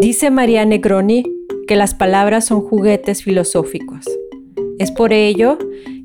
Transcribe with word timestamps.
Dice 0.00 0.30
María 0.30 0.66
Negroni 0.66 1.24
que 1.66 1.74
las 1.74 1.94
palabras 1.94 2.44
son 2.44 2.60
juguetes 2.60 3.22
filosóficos. 3.22 4.04
Es 4.78 4.90
por 4.90 5.14
ello 5.14 5.56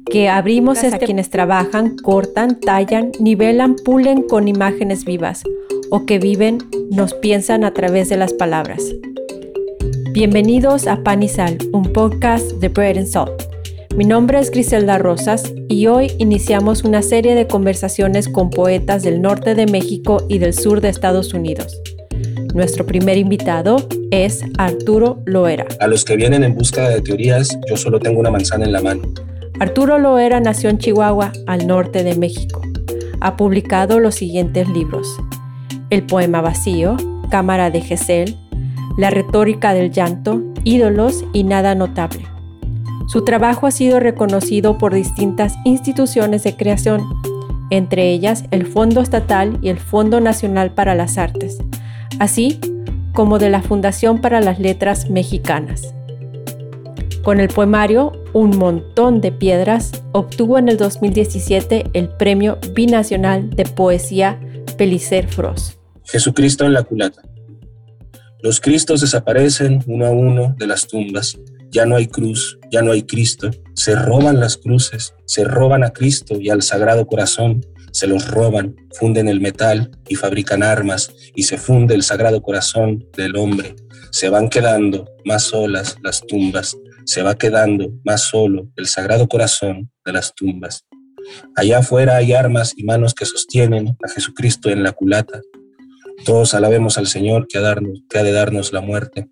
que 0.10 0.30
abrimos 0.30 0.82
a 0.86 0.98
quienes 0.98 1.30
trabajan, 1.30 1.98
cortan, 1.98 2.62
tallan, 2.62 3.12
nivelan, 3.20 3.76
pulen 3.76 4.24
con 4.24 4.48
imágenes 4.48 5.04
vivas 5.04 5.44
o 5.90 6.06
que 6.06 6.20
viven, 6.20 6.60
nos 6.90 7.14
piensan 7.14 7.66
a 7.66 7.74
través 7.74 8.08
de 8.08 8.16
las 8.16 8.32
palabras. 8.32 8.82
Bienvenidos 10.14 10.88
a 10.88 11.04
Pan 11.04 11.22
y 11.22 11.28
Sal, 11.28 11.58
un 11.74 11.92
podcast 11.92 12.50
de 12.54 12.70
Bread 12.70 12.98
and 12.98 13.08
Salt. 13.08 13.44
Mi 13.98 14.06
nombre 14.06 14.40
es 14.40 14.52
Griselda 14.52 15.00
Rosas 15.00 15.54
y 15.68 15.88
hoy 15.88 16.14
iniciamos 16.18 16.86
una 16.86 17.02
serie 17.02 17.36
de 17.36 17.46
conversaciones 17.46 18.30
con 18.30 18.52
poetas 18.52 19.04
del 19.04 19.22
norte 19.22 19.54
de 19.54 19.66
México 19.66 20.24
y 20.30 20.38
del 20.38 20.54
sur 20.54 20.80
de 20.80 20.88
Estados 20.88 21.34
Unidos. 21.34 21.82
Nuestro 22.54 22.86
primer 22.86 23.18
invitado 23.18 23.78
es 24.12 24.44
Arturo 24.58 25.22
Loera. 25.26 25.66
A 25.80 25.88
los 25.88 26.04
que 26.04 26.18
vienen 26.18 26.44
en 26.44 26.54
busca 26.54 26.90
de 26.90 27.02
teorías, 27.02 27.58
yo 27.70 27.78
solo 27.78 28.00
tengo 28.00 28.20
una 28.20 28.30
manzana 28.30 28.66
en 28.66 28.74
la 28.74 28.82
mano. 28.82 29.04
Arturo 29.62 29.98
Loera 29.98 30.42
nació 30.42 30.70
en 30.70 30.78
Chihuahua, 30.78 31.32
al 31.48 31.66
norte 31.66 32.04
de 32.04 32.16
México. 32.16 32.62
Ha 33.22 33.38
publicado 33.38 34.02
los 34.02 34.16
siguientes 34.16 34.68
libros. 34.68 35.08
El 35.90 36.06
poema 36.06 36.42
vacío, 36.42 36.98
Cámara 37.30 37.70
de 37.70 37.80
Gesell, 37.80 38.36
La 38.98 39.12
retórica 39.12 39.74
del 39.74 39.92
llanto, 39.92 40.42
Ídolos 40.66 41.24
y 41.32 41.46
Nada 41.46 41.74
Notable. 41.74 42.26
Su 43.08 43.24
trabajo 43.24 43.66
ha 43.66 43.72
sido 43.72 44.02
reconocido 44.02 44.78
por 44.78 44.94
distintas 44.94 45.56
instituciones 45.64 46.44
de 46.44 46.58
creación, 46.58 47.02
entre 47.70 48.12
ellas 48.12 48.44
el 48.52 48.66
Fondo 48.66 49.00
Estatal 49.00 49.58
y 49.62 49.70
el 49.70 49.80
Fondo 49.80 50.20
Nacional 50.20 50.74
para 50.74 50.96
las 50.96 51.18
Artes, 51.18 51.58
así 52.20 52.60
como 53.14 53.40
de 53.40 53.50
la 53.50 53.62
Fundación 53.62 54.22
para 54.22 54.42
las 54.42 54.60
Letras 54.60 55.10
Mexicanas. 55.10 55.94
Con 57.24 57.40
el 57.40 57.50
poemario 57.50 58.14
Un 58.34 58.58
montón 58.58 59.20
de 59.20 59.32
piedras, 59.32 59.92
obtuvo 60.14 60.58
en 60.58 60.70
el 60.70 60.78
2017 60.78 61.92
el 61.94 62.10
Premio 62.10 62.58
Binacional 62.74 63.50
de 63.50 63.66
Poesía 63.66 64.40
Pelicer 64.78 65.28
Frost. 65.28 65.78
Jesucristo 66.06 66.66
en 66.66 66.74
la 66.74 66.84
culata. 66.84 67.22
Los 68.42 68.62
Cristos 68.62 69.02
desaparecen 69.02 69.84
uno 69.86 70.06
a 70.06 70.12
uno 70.12 70.56
de 70.58 70.68
las 70.68 70.88
tumbas 70.88 71.38
ya 71.72 71.86
no 71.86 71.96
hay 71.96 72.08
cruz, 72.08 72.60
ya 72.70 72.82
no 72.82 72.92
hay 72.92 73.04
Cristo, 73.04 73.50
se 73.74 73.96
roban 73.96 74.40
las 74.40 74.58
cruces, 74.58 75.16
se 75.26 75.46
roban 75.46 75.84
a 75.84 75.92
Cristo 75.92 76.36
y 76.40 76.50
al 76.50 76.62
Sagrado 76.62 77.08
Corazón, 77.08 77.66
se 77.92 78.08
los 78.08 78.30
roban, 78.30 78.76
funden 78.98 79.28
el 79.28 79.42
metal 79.42 79.92
y 80.08 80.16
fabrican 80.16 80.64
armas 80.64 81.14
y 81.36 81.44
se 81.44 81.58
funde 81.58 81.96
el 81.96 82.04
Sagrado 82.04 82.42
Corazón 82.42 83.06
del 83.16 83.36
hombre. 83.36 83.76
Se 84.12 84.30
van 84.30 84.50
quedando 84.50 85.10
más 85.26 85.44
solas 85.44 85.98
las 86.04 86.22
tumbas, 86.22 86.76
se 87.06 87.22
va 87.22 87.36
quedando 87.36 87.92
más 88.04 88.22
solo 88.24 88.70
el 88.76 88.88
Sagrado 88.88 89.28
Corazón 89.28 89.92
de 90.06 90.14
las 90.14 90.34
tumbas. 90.34 90.86
Allá 91.56 91.80
afuera 91.80 92.18
hay 92.18 92.34
armas 92.34 92.74
y 92.76 92.84
manos 92.84 93.14
que 93.14 93.26
sostienen 93.26 93.98
a 94.04 94.10
Jesucristo 94.10 94.70
en 94.70 94.84
la 94.84 94.92
culata. 94.92 95.42
Todos 96.26 96.54
alabemos 96.54 96.98
al 96.98 97.08
Señor 97.08 97.48
que 97.48 97.58
ha 97.58 98.24
de 98.24 98.32
darnos 98.32 98.74
la 98.74 98.82
muerte. 98.82 99.30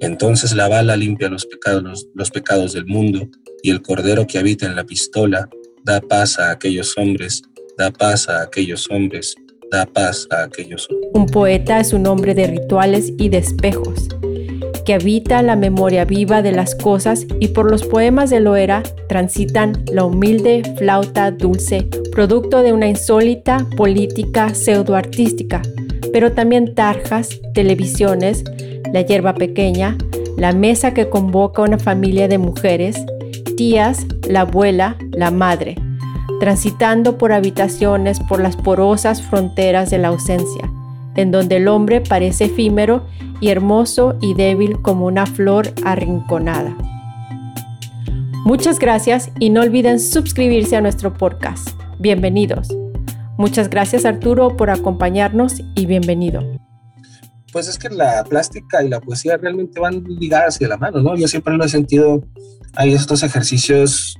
Entonces 0.00 0.54
la 0.54 0.68
bala 0.68 0.96
limpia 0.96 1.28
los 1.28 1.46
pecados, 1.46 2.08
los 2.14 2.30
pecados 2.30 2.72
del 2.72 2.86
mundo 2.86 3.28
y 3.62 3.70
el 3.70 3.82
cordero 3.82 4.26
que 4.26 4.38
habita 4.38 4.66
en 4.66 4.74
la 4.74 4.84
pistola 4.84 5.48
da 5.84 6.00
paz 6.00 6.38
a 6.38 6.52
aquellos 6.52 6.96
hombres, 6.96 7.42
da 7.76 7.90
paz 7.90 8.28
a 8.28 8.42
aquellos 8.42 8.88
hombres, 8.90 9.34
da 9.70 9.84
paz 9.86 10.28
a 10.30 10.44
aquellos 10.44 10.88
hombres. 10.88 11.10
Un 11.14 11.26
poeta 11.26 11.80
es 11.80 11.92
un 11.92 12.06
hombre 12.06 12.34
de 12.34 12.46
rituales 12.46 13.12
y 13.18 13.28
de 13.28 13.38
espejos, 13.38 14.08
que 14.84 14.94
habita 14.94 15.42
la 15.42 15.56
memoria 15.56 16.04
viva 16.04 16.42
de 16.42 16.52
las 16.52 16.74
cosas 16.74 17.26
y 17.40 17.48
por 17.48 17.70
los 17.70 17.84
poemas 17.84 18.30
de 18.30 18.40
Loera 18.40 18.82
transitan 19.08 19.84
la 19.90 20.04
humilde 20.04 20.62
flauta 20.76 21.30
dulce, 21.30 21.88
producto 22.12 22.62
de 22.62 22.72
una 22.72 22.86
insólita 22.86 23.66
política 23.76 24.54
pseudoartística, 24.54 25.62
pero 26.12 26.32
también 26.32 26.74
tarjas, 26.74 27.40
televisiones, 27.54 28.44
la 28.92 29.02
hierba 29.02 29.34
pequeña, 29.34 29.96
la 30.36 30.52
mesa 30.52 30.94
que 30.94 31.08
convoca 31.08 31.62
a 31.62 31.64
una 31.64 31.78
familia 31.78 32.28
de 32.28 32.38
mujeres, 32.38 33.04
tías, 33.56 34.06
la 34.28 34.42
abuela, 34.42 34.96
la 35.12 35.30
madre, 35.30 35.76
transitando 36.40 37.18
por 37.18 37.32
habitaciones 37.32 38.20
por 38.20 38.40
las 38.40 38.56
porosas 38.56 39.22
fronteras 39.22 39.90
de 39.90 39.98
la 39.98 40.08
ausencia, 40.08 40.70
en 41.14 41.30
donde 41.30 41.56
el 41.56 41.68
hombre 41.68 42.00
parece 42.00 42.46
efímero 42.46 43.06
y 43.40 43.48
hermoso 43.48 44.16
y 44.20 44.34
débil 44.34 44.80
como 44.82 45.06
una 45.06 45.26
flor 45.26 45.72
arrinconada. 45.84 46.76
Muchas 48.44 48.78
gracias 48.78 49.30
y 49.38 49.50
no 49.50 49.60
olviden 49.60 50.00
suscribirse 50.00 50.76
a 50.76 50.80
nuestro 50.80 51.14
podcast. 51.14 51.68
Bienvenidos. 51.98 52.68
Muchas 53.36 53.70
gracias 53.70 54.04
Arturo 54.04 54.56
por 54.56 54.70
acompañarnos 54.70 55.62
y 55.74 55.86
bienvenido 55.86 56.42
pues 57.52 57.68
es 57.68 57.78
que 57.78 57.90
la 57.90 58.24
plástica 58.24 58.82
y 58.82 58.88
la 58.88 59.00
poesía 59.00 59.36
realmente 59.36 59.78
van 59.78 60.02
ligadas 60.04 60.58
de 60.58 60.66
la 60.66 60.78
mano, 60.78 61.00
¿no? 61.00 61.14
Yo 61.16 61.28
siempre 61.28 61.54
lo 61.56 61.64
he 61.64 61.68
sentido, 61.68 62.24
hay 62.74 62.94
estos 62.94 63.22
ejercicios, 63.22 64.16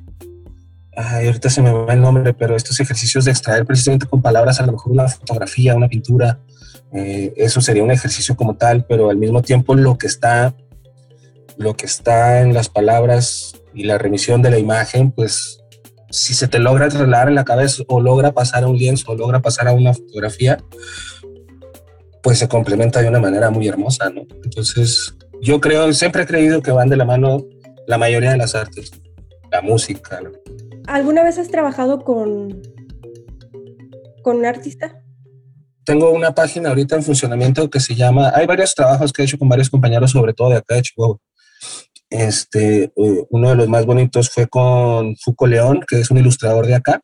ahorita 0.94 1.48
se 1.48 1.62
me 1.62 1.72
va 1.72 1.94
el 1.94 2.02
nombre, 2.02 2.34
pero 2.34 2.54
estos 2.54 2.78
ejercicios 2.78 3.24
de 3.24 3.30
extraer 3.30 3.64
precisamente 3.64 4.06
con 4.06 4.20
palabras 4.20 4.60
a 4.60 4.66
lo 4.66 4.72
mejor 4.72 4.92
una 4.92 5.08
fotografía, 5.08 5.74
una 5.74 5.88
pintura, 5.88 6.40
eh, 6.92 7.32
eso 7.36 7.62
sería 7.62 7.82
un 7.82 7.90
ejercicio 7.90 8.36
como 8.36 8.54
tal, 8.56 8.84
pero 8.86 9.08
al 9.08 9.16
mismo 9.16 9.40
tiempo 9.40 9.74
lo 9.74 9.96
que 9.96 10.06
está, 10.06 10.54
lo 11.56 11.74
que 11.74 11.86
está 11.86 12.42
en 12.42 12.52
las 12.52 12.68
palabras 12.68 13.54
y 13.72 13.84
la 13.84 13.96
remisión 13.96 14.42
de 14.42 14.50
la 14.50 14.58
imagen, 14.58 15.10
pues 15.10 15.58
si 16.10 16.34
se 16.34 16.48
te 16.48 16.58
logra 16.58 16.90
trasladar 16.90 17.28
en 17.28 17.36
la 17.36 17.44
cabeza 17.44 17.82
o 17.88 17.98
logra 17.98 18.32
pasar 18.32 18.64
a 18.64 18.68
un 18.68 18.76
lienzo 18.76 19.10
o 19.10 19.14
logra 19.14 19.40
pasar 19.40 19.68
a 19.68 19.72
una 19.72 19.94
fotografía, 19.94 20.58
pues 22.22 22.38
se 22.38 22.48
complementa 22.48 23.02
de 23.02 23.08
una 23.08 23.20
manera 23.20 23.50
muy 23.50 23.66
hermosa, 23.68 24.10
¿no? 24.10 24.22
Entonces, 24.44 25.14
yo 25.40 25.60
creo, 25.60 25.92
siempre 25.92 26.22
he 26.22 26.26
creído 26.26 26.62
que 26.62 26.70
van 26.70 26.88
de 26.88 26.96
la 26.96 27.04
mano 27.04 27.44
la 27.86 27.98
mayoría 27.98 28.30
de 28.30 28.36
las 28.36 28.54
artes, 28.54 28.92
la 29.50 29.60
música. 29.60 30.20
¿Alguna 30.86 31.24
vez 31.24 31.38
has 31.38 31.48
trabajado 31.48 32.04
con, 32.04 32.62
con 34.22 34.36
un 34.36 34.46
artista? 34.46 35.02
Tengo 35.84 36.10
una 36.12 36.32
página 36.32 36.68
ahorita 36.68 36.94
en 36.94 37.02
funcionamiento 37.02 37.68
que 37.68 37.80
se 37.80 37.96
llama, 37.96 38.30
hay 38.34 38.46
varios 38.46 38.72
trabajos 38.74 39.12
que 39.12 39.22
he 39.22 39.24
hecho 39.24 39.38
con 39.38 39.48
varios 39.48 39.68
compañeros, 39.68 40.12
sobre 40.12 40.32
todo 40.32 40.50
de 40.50 40.56
acá 40.56 40.76
de 40.76 40.82
Chihuahua. 40.82 41.18
Este, 42.08 42.92
uno 42.94 43.48
de 43.50 43.56
los 43.56 43.68
más 43.68 43.84
bonitos 43.84 44.28
fue 44.30 44.46
con 44.46 45.16
Fuco 45.16 45.46
León, 45.46 45.80
que 45.88 45.98
es 45.98 46.10
un 46.10 46.18
ilustrador 46.18 46.66
de 46.66 46.74
acá. 46.74 47.00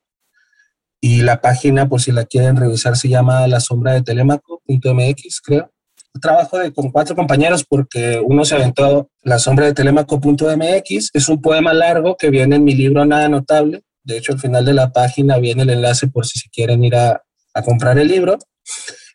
Y 1.00 1.22
la 1.22 1.40
página, 1.40 1.88
por 1.88 2.00
si 2.00 2.12
la 2.12 2.24
quieren 2.24 2.56
revisar, 2.56 2.96
se 2.96 3.08
llama 3.08 3.46
La 3.46 3.60
Sombra 3.60 3.92
de 3.92 4.02
Telemaco.mx, 4.02 5.40
creo. 5.44 5.70
Trabajo 6.20 6.58
de, 6.58 6.72
con 6.72 6.90
cuatro 6.90 7.14
compañeros 7.14 7.64
porque 7.68 8.20
uno 8.24 8.44
se 8.44 8.56
aventó 8.56 9.08
La 9.22 9.38
Sombra 9.38 9.66
de 9.66 9.74
Telemaco.mx. 9.74 11.10
Es 11.12 11.28
un 11.28 11.40
poema 11.40 11.72
largo 11.72 12.16
que 12.16 12.30
viene 12.30 12.56
en 12.56 12.64
mi 12.64 12.74
libro 12.74 13.04
Nada 13.04 13.28
Notable. 13.28 13.82
De 14.02 14.18
hecho, 14.18 14.32
al 14.32 14.40
final 14.40 14.64
de 14.64 14.72
la 14.72 14.90
página 14.90 15.38
viene 15.38 15.62
el 15.62 15.70
enlace 15.70 16.08
por 16.08 16.26
si 16.26 16.40
se 16.40 16.48
quieren 16.48 16.82
ir 16.82 16.96
a, 16.96 17.22
a 17.54 17.62
comprar 17.62 17.98
el 17.98 18.08
libro. 18.08 18.38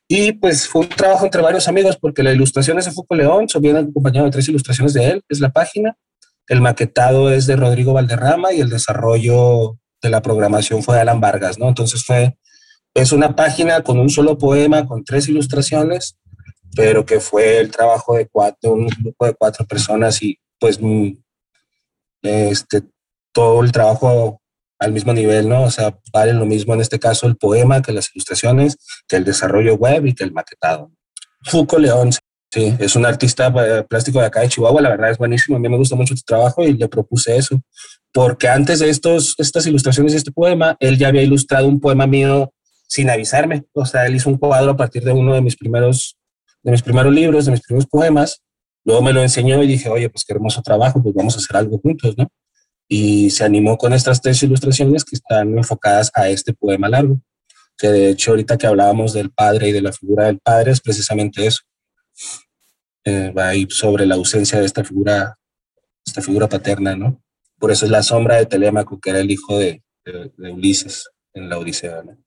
Y 0.07 0.33
pues 0.33 0.67
fue 0.67 0.81
un 0.81 0.89
trabajo 0.89 1.25
entre 1.25 1.41
varios 1.41 1.67
amigos 1.67 1.97
porque 1.99 2.23
la 2.23 2.31
ilustración 2.31 2.77
es 2.77 2.85
de 2.85 2.91
Foucault 2.91 3.21
León, 3.21 3.47
viene 3.59 3.79
acompañado 3.79 4.25
de 4.25 4.31
tres 4.31 4.47
ilustraciones 4.47 4.93
de 4.93 5.09
él, 5.09 5.21
es 5.29 5.39
la 5.39 5.51
página. 5.51 5.97
El 6.47 6.61
maquetado 6.61 7.31
es 7.31 7.47
de 7.47 7.55
Rodrigo 7.55 7.93
Valderrama 7.93 8.51
y 8.53 8.59
el 8.59 8.69
desarrollo 8.69 9.79
de 10.03 10.11
la 10.11 10.21
programación 10.21 10.83
fue 10.83 10.99
Alan 10.99 11.19
Vargas, 11.19 11.57
¿no? 11.57 11.69
Entonces 11.69 12.05
fue, 12.05 12.37
es 12.93 13.11
una 13.11 13.35
página 13.35 13.81
con 13.81 13.99
un 13.99 14.09
solo 14.09 14.37
poema, 14.37 14.85
con 14.85 15.03
tres 15.03 15.27
ilustraciones, 15.27 16.17
pero 16.75 17.05
que 17.05 17.19
fue 17.19 17.59
el 17.59 17.71
trabajo 17.71 18.15
de 18.15 18.27
cuatro, 18.27 18.73
un 18.73 18.87
grupo 18.87 19.25
de 19.25 19.33
cuatro 19.33 19.65
personas 19.65 20.21
y 20.21 20.37
pues 20.59 20.79
mm, 20.81 21.11
este, 22.21 22.83
todo 23.31 23.63
el 23.63 23.71
trabajo 23.71 24.41
al 24.79 24.91
mismo 24.91 25.13
nivel, 25.13 25.47
¿no? 25.47 25.63
O 25.63 25.71
sea, 25.71 25.97
vale 26.11 26.33
lo 26.33 26.45
mismo 26.45 26.73
en 26.73 26.81
este 26.81 26.99
caso 26.99 27.25
el 27.25 27.37
poema 27.37 27.81
que 27.81 27.93
las 27.93 28.09
ilustraciones, 28.13 28.77
que 29.07 29.15
el 29.15 29.23
desarrollo 29.23 29.75
web 29.75 30.05
y 30.05 30.13
que 30.13 30.23
el 30.23 30.33
maquetado. 30.33 30.91
Foucault 31.43 31.83
León, 31.83 32.11
sí, 32.53 32.75
es 32.79 32.95
un 32.95 33.05
artista 33.05 33.47
eh, 33.47 33.83
plástico 33.83 34.19
de 34.19 34.27
acá 34.27 34.41
de 34.41 34.49
Chihuahua, 34.49 34.81
la 34.81 34.89
verdad 34.89 35.11
es 35.11 35.17
buenísimo, 35.17 35.57
a 35.57 35.59
mí 35.59 35.69
me 35.69 35.77
gusta 35.77 35.95
mucho 35.95 36.15
tu 36.15 36.21
trabajo 36.21 36.63
y 36.63 36.73
le 36.73 36.87
propuse 36.87 37.35
eso 37.35 37.61
porque 38.13 38.47
antes 38.47 38.79
de 38.79 38.89
estos, 38.89 39.33
estas 39.39 39.65
ilustraciones 39.65 40.13
y 40.13 40.17
este 40.17 40.31
poema, 40.31 40.77
él 40.79 40.97
ya 40.97 41.07
había 41.07 41.23
ilustrado 41.23 41.67
un 41.67 41.79
poema 41.79 42.05
mío 42.05 42.53
sin 42.87 43.09
avisarme. 43.09 43.65
O 43.73 43.85
sea, 43.85 44.05
él 44.05 44.15
hizo 44.15 44.29
un 44.29 44.37
cuadro 44.37 44.71
a 44.71 44.77
partir 44.77 45.03
de 45.03 45.11
uno 45.11 45.33
de 45.33 45.41
mis 45.41 45.57
primeros, 45.57 46.15
de 46.61 46.71
mis 46.71 46.83
primeros 46.83 47.11
libros, 47.11 47.45
de 47.45 47.51
mis 47.51 47.61
primeros 47.61 47.87
poemas. 47.87 48.43
Luego 48.85 49.01
me 49.01 49.13
lo 49.13 49.23
enseñó 49.23 49.61
y 49.63 49.67
dije, 49.67 49.89
oye, 49.89 50.09
pues 50.09 50.23
qué 50.25 50.33
hermoso 50.33 50.61
trabajo, 50.61 51.01
pues 51.01 51.15
vamos 51.15 51.35
a 51.35 51.39
hacer 51.39 51.57
algo 51.57 51.79
juntos, 51.79 52.15
¿no? 52.15 52.27
Y 52.87 53.31
se 53.31 53.43
animó 53.43 53.77
con 53.77 53.93
estas 53.93 54.21
tres 54.21 54.43
ilustraciones 54.43 55.03
que 55.03 55.15
están 55.15 55.57
enfocadas 55.57 56.11
a 56.13 56.29
este 56.29 56.53
poema 56.53 56.89
largo, 56.89 57.19
que 57.77 57.87
de 57.87 58.09
hecho 58.09 58.31
ahorita 58.31 58.57
que 58.57 58.67
hablábamos 58.67 59.13
del 59.13 59.31
padre 59.31 59.69
y 59.69 59.71
de 59.71 59.81
la 59.81 59.91
figura 59.91 60.25
del 60.25 60.37
padre 60.37 60.71
es 60.71 60.81
precisamente 60.81 61.47
eso. 61.47 61.61
Eh, 63.05 63.31
va 63.31 63.49
a 63.49 63.55
ir 63.55 63.71
sobre 63.71 64.05
la 64.05 64.15
ausencia 64.15 64.59
de 64.59 64.65
esta 64.65 64.83
figura, 64.83 65.37
esta 66.05 66.21
figura 66.21 66.47
paterna, 66.47 66.95
¿no? 66.95 67.21
Por 67.59 67.71
eso 67.71 67.85
es 67.85 67.91
la 67.91 68.03
sombra 68.03 68.37
de 68.37 68.45
Telémaco, 68.45 68.99
que 68.99 69.09
era 69.09 69.19
el 69.19 69.31
hijo 69.31 69.57
de, 69.57 69.81
Ulises 70.37 71.09
en 71.33 71.49
la 71.49 71.57
Odisea, 71.57 72.03
¿no? 72.03 72.17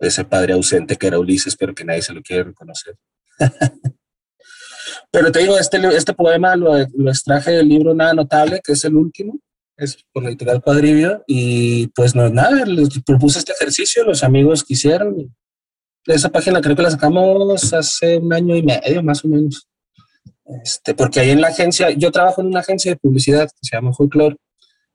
ese 0.00 0.24
padre 0.24 0.52
ausente 0.52 0.96
que 0.96 1.06
era 1.06 1.18
Ulises, 1.18 1.56
pero 1.56 1.74
que 1.74 1.84
nadie 1.84 2.02
se 2.02 2.12
lo 2.12 2.22
quiere 2.22 2.44
reconocer. 2.44 2.96
pero 5.10 5.32
te 5.32 5.40
digo, 5.40 5.58
este, 5.58 5.78
este 5.96 6.14
poema 6.14 6.56
lo, 6.56 6.72
lo, 6.94 7.10
extraje 7.10 7.52
del 7.52 7.68
libro 7.68 7.94
Nada 7.94 8.14
Notable, 8.14 8.60
que 8.62 8.72
es 8.72 8.84
el 8.84 8.96
último, 8.96 9.40
es 9.76 10.04
por 10.12 10.22
la 10.22 10.30
editorial 10.30 10.62
Cuadrivio, 10.62 11.24
y 11.26 11.86
pues 11.88 12.14
no, 12.14 12.28
nada, 12.28 12.64
les 12.64 12.88
propuse 13.04 13.38
este 13.38 13.52
ejercicio, 13.52 14.04
los 14.04 14.24
amigos 14.24 14.64
quisieron. 14.64 15.34
Esa 16.08 16.30
página 16.30 16.60
creo 16.60 16.74
que 16.74 16.82
la 16.82 16.90
sacamos 16.90 17.72
hace 17.72 18.16
un 18.16 18.32
año 18.32 18.56
y 18.56 18.62
medio, 18.62 19.02
más 19.02 19.24
o 19.24 19.28
menos. 19.28 19.68
Este, 20.64 20.94
porque 20.94 21.20
ahí 21.20 21.30
en 21.30 21.42
la 21.42 21.48
agencia, 21.48 21.90
yo 21.90 22.10
trabajo 22.10 22.40
en 22.40 22.46
una 22.46 22.60
agencia 22.60 22.90
de 22.90 22.96
publicidad 22.96 23.46
que 23.46 23.58
se 23.68 23.76
llama 23.76 23.92
Folklore, 23.92 24.36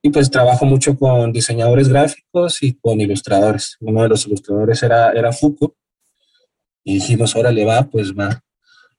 y 0.02 0.10
pues 0.10 0.30
trabajo 0.30 0.66
mucho 0.66 0.98
con 0.98 1.32
diseñadores 1.32 1.88
gráficos 1.88 2.62
y 2.62 2.74
con 2.74 3.00
ilustradores. 3.00 3.78
Uno 3.80 4.04
de 4.04 4.10
los 4.10 4.28
ilustradores 4.28 4.84
era, 4.84 5.12
era 5.14 5.32
Foucault. 5.32 5.74
Y 6.84 6.96
dijimos, 6.96 7.36
órale, 7.38 7.64
va, 7.64 7.84
pues 7.84 8.12
va. 8.12 8.42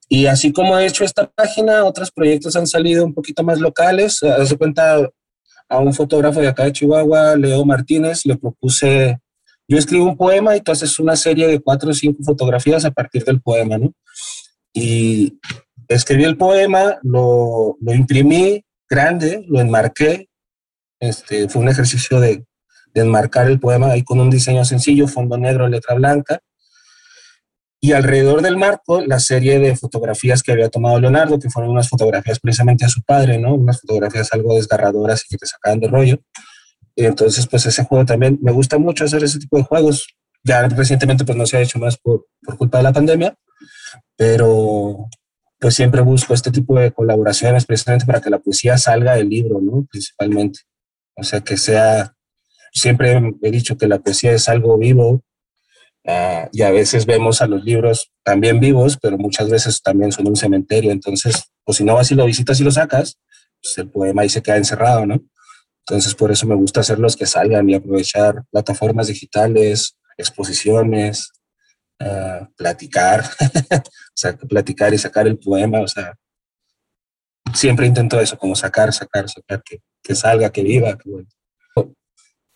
Y 0.08 0.26
así 0.26 0.50
como 0.50 0.78
he 0.78 0.87
hecho 0.87 1.05
esta 1.05 1.31
página, 1.31 1.84
otros 1.84 2.11
proyectos 2.11 2.56
han 2.56 2.66
salido 2.66 3.05
un 3.05 3.12
poquito 3.12 3.43
más 3.43 3.58
locales. 3.58 4.22
Hace 4.22 4.56
cuenta 4.56 5.06
a 5.69 5.78
un 5.78 5.93
fotógrafo 5.93 6.40
de 6.40 6.49
acá 6.49 6.64
de 6.64 6.72
Chihuahua, 6.72 7.37
Leo 7.37 7.66
Martínez, 7.66 8.25
le 8.25 8.37
propuse, 8.37 9.19
yo 9.66 9.78
escribo 9.78 10.05
un 10.05 10.16
poema 10.16 10.56
y 10.56 10.61
tú 10.61 10.72
haces 10.72 10.99
una 10.99 11.16
serie 11.16 11.46
de 11.46 11.61
cuatro 11.61 11.90
o 11.90 11.94
cinco 11.94 12.22
fotografías 12.22 12.84
a 12.84 12.90
partir 12.90 13.25
del 13.25 13.40
poema, 13.40 13.78
¿no? 13.78 13.93
Y 14.72 15.38
escribí 15.88 16.25
el 16.25 16.37
poema, 16.37 16.99
lo, 17.02 17.76
imprimí 17.87 18.64
grande, 18.88 19.44
lo 19.49 19.61
enmarqué 19.61 20.28
este, 21.00 21.49
fue 21.49 21.62
un 21.62 21.69
ejercicio 21.69 22.20
de, 22.20 22.44
enmarcar 22.94 23.49
el 23.49 23.58
poema 23.58 23.90
ahí 23.90 24.05
con 24.05 24.20
un 24.20 24.31
diseño 24.31 24.64
sencillo, 24.64 25.08
fondo 25.08 25.37
negro, 25.37 25.69
letra 25.69 25.96
blanca. 25.96 26.38
Y 27.81 27.93
alrededor 27.93 28.40
del 28.40 28.56
marco, 28.56 29.00
la 29.00 29.19
serie 29.19 29.58
de 29.58 29.75
fotografías 29.75 30.44
que 30.44 30.52
había 30.52 30.69
tomado 30.69 31.00
Leonardo, 31.00 31.40
que 31.40 31.50
fueron 31.50 31.72
unas 31.72 31.88
fotografías 31.88 32.38
precisamente 32.38 32.84
a 32.84 32.88
su 32.88 33.02
padre, 33.02 33.37
¿no? 33.38 33.55
Unas 33.55 33.81
fotografías 33.81 34.32
algo 34.32 34.55
desgarradoras 34.55 35.25
y 35.25 35.28
que 35.31 35.38
te 35.38 35.46
sacaban 35.46 35.81
de 35.81 35.88
rollo. 35.88 36.20
Entonces, 36.96 37.46
pues 37.46 37.67
ese 37.67 37.85
juego 37.85 38.05
también, 38.05 38.38
me 38.43 38.52
gusta 38.52 38.79
mucho 38.79 39.05
hacer 39.05 39.23
ese 39.25 39.38
tipo 39.38 39.56
de 39.56 39.64
juegos. 39.64 40.06
Ya 40.44 40.67
recientemente, 40.69 41.25
pues 41.25 41.37
no 41.37 41.46
se 41.46 41.56
ha 41.56 41.62
hecho 41.62 41.79
más 41.79 41.96
por, 41.96 42.26
por 42.43 42.56
culpa 42.56 42.79
de 42.79 42.85
la 42.85 42.93
pandemia, 42.93 43.35
pero 44.17 45.08
pues 45.58 45.75
siempre 45.75 46.02
busco 46.02 46.35
este 46.35 46.50
tipo 46.50 46.79
de 46.79 46.93
colaboraciones 46.93 47.64
precisamente 47.64 48.05
para 48.05 48.20
que 48.20 48.31
la 48.31 48.38
poesía 48.38 48.76
salga 48.76 49.17
del 49.17 49.31
libro, 49.31 49.61
¿no? 49.62 49.87
Principalmente. 49.91 50.61
O 51.17 51.23
sea, 51.23 51.41
que 51.41 51.56
sea, 51.56 52.14
siempre 52.73 53.19
he 53.43 53.50
dicho 53.50 53.79
que 53.79 53.88
la 53.88 53.99
poesía 53.99 54.32
es 54.32 54.49
algo 54.49 54.76
vivo 54.76 55.23
ah, 56.06 56.49
y 56.52 56.62
a 56.62 56.70
veces 56.70 57.06
vemos 57.06 57.40
a 57.40 57.47
los 57.47 57.64
libros 57.64 58.12
también 58.23 58.61
vivos, 58.61 58.99
pero 59.00 59.17
muchas 59.17 59.49
veces 59.49 59.81
también 59.81 60.12
son 60.12 60.29
un 60.29 60.37
cementerio. 60.37 60.90
Entonces, 60.90 61.44
pues 61.64 61.79
si 61.79 61.85
no 61.85 61.94
vas 61.94 62.11
y 62.11 62.14
lo 62.14 62.26
visitas 62.26 62.61
y 62.61 62.64
lo 62.64 62.70
sacas, 62.70 63.19
pues 63.62 63.79
el 63.79 63.88
poema 63.88 64.23
ahí 64.23 64.29
se 64.29 64.43
queda 64.43 64.58
encerrado, 64.58 65.06
¿no? 65.06 65.25
Entonces, 65.86 66.14
por 66.14 66.32
eso 66.32 66.46
me 66.46 66.54
gusta 66.54 66.81
hacer 66.81 66.98
los 66.98 67.16
que 67.16 67.26
salgan 67.26 67.69
y 67.69 67.75
aprovechar 67.75 68.42
plataformas 68.50 69.08
digitales, 69.08 69.96
exposiciones, 70.16 71.32
ah, 72.00 72.48
platicar, 72.56 73.25
platicar 74.48 74.94
y 74.94 74.98
sacar 74.98 75.26
el 75.26 75.38
poema, 75.38 75.81
o 75.81 75.88
sea, 75.88 76.14
siempre 77.52 77.86
intento 77.86 78.20
eso, 78.20 78.38
como 78.38 78.54
sacar, 78.54 78.92
sacar, 78.92 79.28
sacar, 79.28 79.62
que, 79.62 79.81
que 80.02 80.14
salga, 80.14 80.50
que 80.50 80.62
viva. 80.62 80.96
Que. 80.96 81.26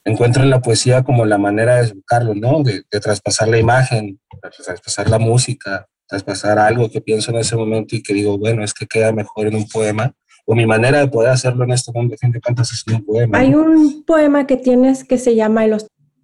Encuentro 0.04 0.42
en 0.42 0.50
la 0.50 0.60
poesía 0.60 1.02
como 1.02 1.26
la 1.26 1.36
manera 1.36 1.76
de 1.76 1.88
educarlo, 1.88 2.34
¿no? 2.34 2.62
De, 2.62 2.82
traspasar 3.00 3.48
la 3.48 3.58
imagen, 3.58 4.19
de 4.42 4.50
traspasar 4.64 5.10
la 5.10 5.19
música, 5.19 5.86
traspasar 6.06 6.58
algo 6.58 6.90
que 6.90 7.02
pienso 7.02 7.31
en 7.31 7.38
ese 7.38 7.56
momento 7.56 7.94
y 7.94 8.02
que 8.02 8.14
digo, 8.14 8.38
bueno, 8.38 8.64
es 8.64 8.72
que 8.72 8.86
queda 8.86 9.12
mejor 9.12 9.48
en 9.48 9.56
un 9.56 9.69
poema. 9.69 10.14
O 10.50 10.54
mi 10.54 10.66
manera 10.66 11.00
de 11.00 11.08
poder 11.08 11.30
hacerlo 11.30 11.64
en 11.64 11.72
este 11.72 11.92
mundo, 11.92 12.16
gente 12.18 12.40
cantas 12.40 12.72
es 12.72 12.84
un 12.86 13.04
poema. 13.04 13.38
Hay 13.38 13.54
un 13.54 14.04
poema 14.06 14.46
que 14.46 14.56
tienes 14.56 15.04
que 15.04 15.18
se 15.18 15.36
llama 15.36 15.64
el 15.66 15.76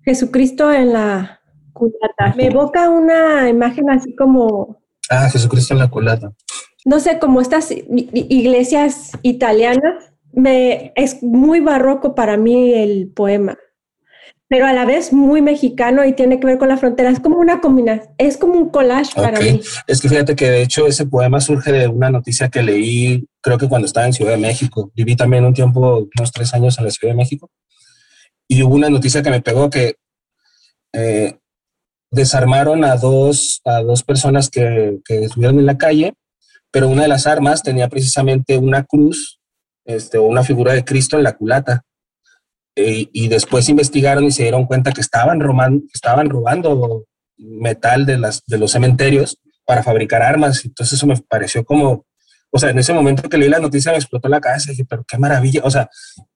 Jesucristo 0.03 0.73
en 0.73 0.95
la 0.95 1.41
culata. 1.75 2.35
Me 2.37 2.47
evoca 2.47 2.89
una 2.89 3.49
imagen 3.49 3.91
así 3.91 4.15
como... 4.17 4.81
Ah, 5.11 5.29
Jesucristo 5.31 5.75
en 5.75 5.81
la 5.81 5.91
culata 5.91 6.33
no 6.85 7.01
sé, 7.01 7.19
como 7.19 7.41
estas 7.41 7.71
iglesias 7.71 9.13
italianas, 9.23 10.13
me, 10.33 10.93
es 10.97 11.23
muy 11.23 11.61
barroco 11.61 12.15
para 12.15 12.37
mí 12.37 12.75
el 12.75 13.11
poema, 13.15 13.57
pero 14.49 14.67
a 14.67 14.73
la 14.73 14.85
vez 14.85 15.13
muy 15.13 15.43
mexicano 15.43 16.05
y 16.05 16.13
tiene 16.13 16.39
que 16.39 16.47
ver 16.47 16.59
con 16.59 16.69
la 16.69 16.77
frontera. 16.77 17.11
Es 17.11 17.21
como 17.21 17.39
una 17.39 17.61
combinación, 17.61 18.15
es 18.19 18.37
como 18.37 18.55
un 18.55 18.71
collage 18.71 19.15
para 19.15 19.41
mí. 19.41 19.61
Es 19.87 20.01
que 20.01 20.09
fíjate 20.09 20.37
que 20.37 20.51
de 20.51 20.63
hecho 20.63 20.87
ese 20.87 21.07
poema 21.07 21.41
surge 21.41 21.73
de 21.73 21.89
una 21.89 22.11
noticia 22.11 22.49
que 22.49 22.63
leí, 22.63 23.27
creo 23.41 23.59
que 23.59 23.69
cuando 23.69 23.87
estaba 23.87 24.07
en 24.07 24.13
Ciudad 24.13 24.33
de 24.33 24.39
México. 24.39 24.93
Viví 24.95 25.17
también 25.17 25.45
un 25.45 25.55
tiempo, 25.55 26.09
unos 26.17 26.33
tres 26.33 26.53
años 26.55 26.79
en 26.79 26.85
la 26.85 26.91
Ciudad 26.91 27.13
de 27.13 27.19
México. 27.19 27.51
Y 28.47 28.63
hubo 28.63 28.75
una 28.75 28.91
noticia 28.91 29.23
que 29.23 29.31
me 29.31 29.41
pegó 29.41 29.71
que 29.71 29.97
eh, 30.93 31.39
desarmaron 32.11 32.85
a 32.85 32.97
dos, 32.97 33.61
a 33.65 33.81
dos 33.83 34.03
personas 34.03 34.51
que, 34.51 34.99
que 35.05 35.25
estuvieron 35.25 35.59
en 35.59 35.67
la 35.67 35.79
calle 35.79 36.15
pero 36.75 36.89
una 36.89 37.03
de 37.03 37.09
las 37.09 37.29
armas 37.29 37.63
tenía 37.63 37.89
precisamente 37.89 38.59
una 38.59 38.83
cruz 38.83 39.39
este, 39.85 40.19
o 40.19 40.25
una 40.25 40.43
figura 40.43 40.73
de 40.73 40.85
Cristo 40.85 41.17
en 41.17 41.23
la 41.23 41.37
culata. 41.37 41.85
E, 42.77 43.09
y 43.13 43.29
después 43.29 43.69
investigaron 43.69 44.25
y 44.25 44.33
se 44.33 44.43
dieron 44.43 44.67
cuenta 44.67 44.93
que 44.93 45.01
estaban, 45.01 45.41
estaban 45.93 46.29
robando 46.29 47.05
metal 47.37 48.07
de, 48.07 48.19
las, 48.19 48.45
de 48.47 48.59
los 48.59 48.73
cementerios 48.73 49.39
para 49.65 49.83
fabricar 49.83 50.23
armas. 50.23 50.65
Entonces 50.65 50.95
eso 50.95 51.07
me 51.07 51.17
pareció 51.17 51.65
como, 51.65 52.05
o 52.51 52.59
sea, 52.59 52.71
en 52.71 52.79
ese 52.79 52.93
momento 52.93 53.29
que 53.29 53.39
leí 53.39 53.49
la 53.49 53.59
noticia 53.59 53.93
me 53.93 53.99
explotó 53.99 54.29
la 54.29 54.41
cabeza 54.41 54.71
y 54.71 54.73
dije, 54.73 54.85
pero 54.89 55.05
qué 55.07 55.19
maravilla, 55.19 55.63
o 55.65 55.71
sea, 55.71 55.89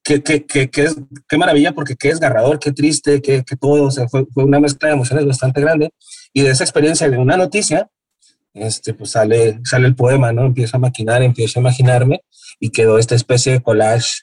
qué, 0.03 0.23
qué, 0.23 0.45
qué, 0.47 0.71
qué, 0.71 0.85
es, 0.85 0.97
qué 1.29 1.39
maravilla 1.39 1.73
porque 1.73 1.97
qué 1.97 2.09
desgarrador, 2.09 2.59
qué 2.59 2.73
triste, 2.73 3.21
qué, 3.21 3.45
qué 3.45 3.57
todo, 3.57 3.85
o 3.85 3.91
sea, 3.91 4.09
fue, 4.09 4.27
fue 4.33 4.45
una 4.45 4.61
mezcla 4.61 4.89
de 4.89 4.95
emociones 4.95 5.27
bastante 5.27 5.61
grande. 5.61 5.91
Y 6.33 6.43
de 6.43 6.51
esa 6.51 6.65
experiencia 6.65 7.09
de 7.09 7.19
una 7.19 7.37
noticia, 7.37 7.89
este, 8.55 8.95
pues 8.95 9.11
sale, 9.11 9.61
sale 9.65 9.87
el 9.87 9.95
poema, 9.95 10.33
¿no? 10.33 10.45
Empiezo 10.45 10.77
a 10.77 10.81
maquinar, 10.81 11.23
empiezo 11.23 11.59
a 11.59 11.63
imaginarme 11.63 12.23
y 12.59 12.71
quedó 12.71 12.99
esta 12.99 13.15
especie 13.15 13.53
de 13.53 13.63
collage 13.63 14.23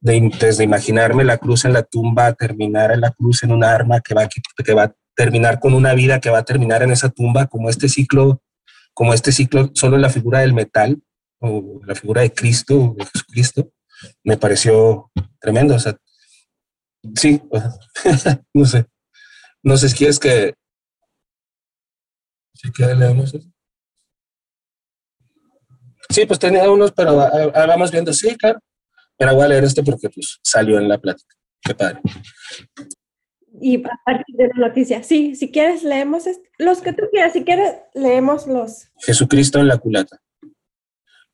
de, 0.00 0.30
desde 0.40 0.64
imaginarme 0.64 1.24
la 1.24 1.38
cruz 1.38 1.64
en 1.64 1.72
la 1.72 1.82
tumba, 1.82 2.32
terminar 2.32 2.92
en 2.92 3.00
la 3.00 3.10
cruz 3.10 3.42
en 3.42 3.52
un 3.52 3.64
arma 3.64 4.00
que 4.00 4.14
va, 4.14 4.28
que 4.28 4.74
va 4.74 4.84
a 4.84 4.94
terminar 5.14 5.60
con 5.60 5.74
una 5.74 5.94
vida 5.94 6.20
que 6.20 6.30
va 6.30 6.38
a 6.38 6.44
terminar 6.44 6.82
en 6.82 6.90
esa 6.90 7.10
tumba, 7.10 7.46
como 7.46 7.68
este 7.68 7.88
ciclo, 7.88 8.42
como 8.94 9.12
este 9.14 9.32
ciclo, 9.32 9.70
solo 9.74 9.98
la 9.98 10.08
figura 10.08 10.40
del 10.40 10.54
metal, 10.54 11.02
o 11.40 11.80
la 11.84 11.94
figura 11.94 12.22
de 12.22 12.32
Cristo, 12.32 12.94
de 12.96 13.04
Jesucristo, 13.06 13.72
me 14.24 14.36
pareció 14.36 15.10
tremendo. 15.40 15.74
O 15.74 15.78
sea, 15.78 15.96
sí, 17.14 17.40
no 18.54 18.64
sé. 18.64 18.86
No 19.62 19.76
sé 19.76 19.88
si 19.88 19.96
quieres 19.96 20.18
que... 20.18 20.54
Si 22.54 22.70
quieres 22.72 22.98
eso. 22.98 23.40
Sí, 26.10 26.26
pues 26.26 26.38
tenía 26.38 26.70
unos, 26.70 26.92
pero 26.92 27.20
ah, 27.20 27.30
ah, 27.54 27.66
vamos 27.66 27.90
viendo, 27.90 28.12
sí, 28.12 28.36
claro. 28.36 28.58
Pero 29.20 29.34
voy 29.34 29.44
a 29.44 29.48
leer 29.48 29.64
este 29.64 29.82
porque 29.82 30.08
pues 30.08 30.40
salió 30.42 30.78
en 30.78 30.88
la 30.88 30.96
plática. 30.96 31.36
Qué 31.60 31.74
padre. 31.74 32.00
Y 33.60 33.76
a 33.84 34.00
partir 34.02 34.34
de 34.34 34.48
la 34.48 34.68
noticia, 34.68 35.02
sí, 35.02 35.34
si 35.34 35.52
quieres 35.52 35.84
leemos 35.84 36.24
los 36.56 36.80
que 36.80 36.94
tú 36.94 37.02
quieras, 37.10 37.34
si 37.34 37.44
quieres 37.44 37.74
leemos 37.92 38.46
los. 38.46 38.88
Jesucristo 38.96 39.58
en 39.58 39.68
la 39.68 39.76
culata. 39.76 40.22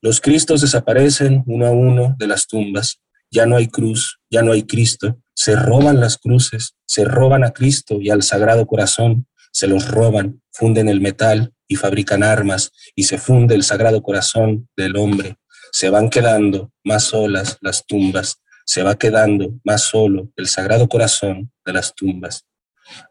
Los 0.00 0.20
Cristos 0.20 0.62
desaparecen 0.62 1.44
uno 1.46 1.66
a 1.66 1.70
uno 1.70 2.16
de 2.18 2.26
las 2.26 2.48
tumbas. 2.48 3.00
Ya 3.30 3.46
no 3.46 3.54
hay 3.54 3.68
cruz, 3.68 4.18
ya 4.30 4.42
no 4.42 4.50
hay 4.50 4.64
Cristo. 4.64 5.20
Se 5.32 5.54
roban 5.54 6.00
las 6.00 6.18
cruces, 6.18 6.74
se 6.86 7.04
roban 7.04 7.44
a 7.44 7.52
Cristo 7.52 8.00
y 8.00 8.10
al 8.10 8.24
Sagrado 8.24 8.66
Corazón. 8.66 9.28
Se 9.52 9.68
los 9.68 9.88
roban, 9.88 10.42
funden 10.50 10.88
el 10.88 11.00
metal, 11.00 11.54
y 11.68 11.76
fabrican 11.76 12.22
armas 12.22 12.72
y 12.94 13.04
se 13.04 13.18
funde 13.18 13.54
el 13.54 13.62
sagrado 13.62 14.02
corazón 14.02 14.68
del 14.76 14.96
hombre. 14.96 15.36
Se 15.76 15.90
van 15.90 16.08
quedando 16.08 16.72
más 16.84 17.04
solas 17.04 17.58
las 17.60 17.84
tumbas, 17.84 18.40
se 18.64 18.82
va 18.82 18.96
quedando 18.96 19.60
más 19.62 19.82
solo 19.82 20.30
el 20.36 20.46
sagrado 20.46 20.88
corazón 20.88 21.52
de 21.66 21.72
las 21.74 21.94
tumbas. 21.94 22.46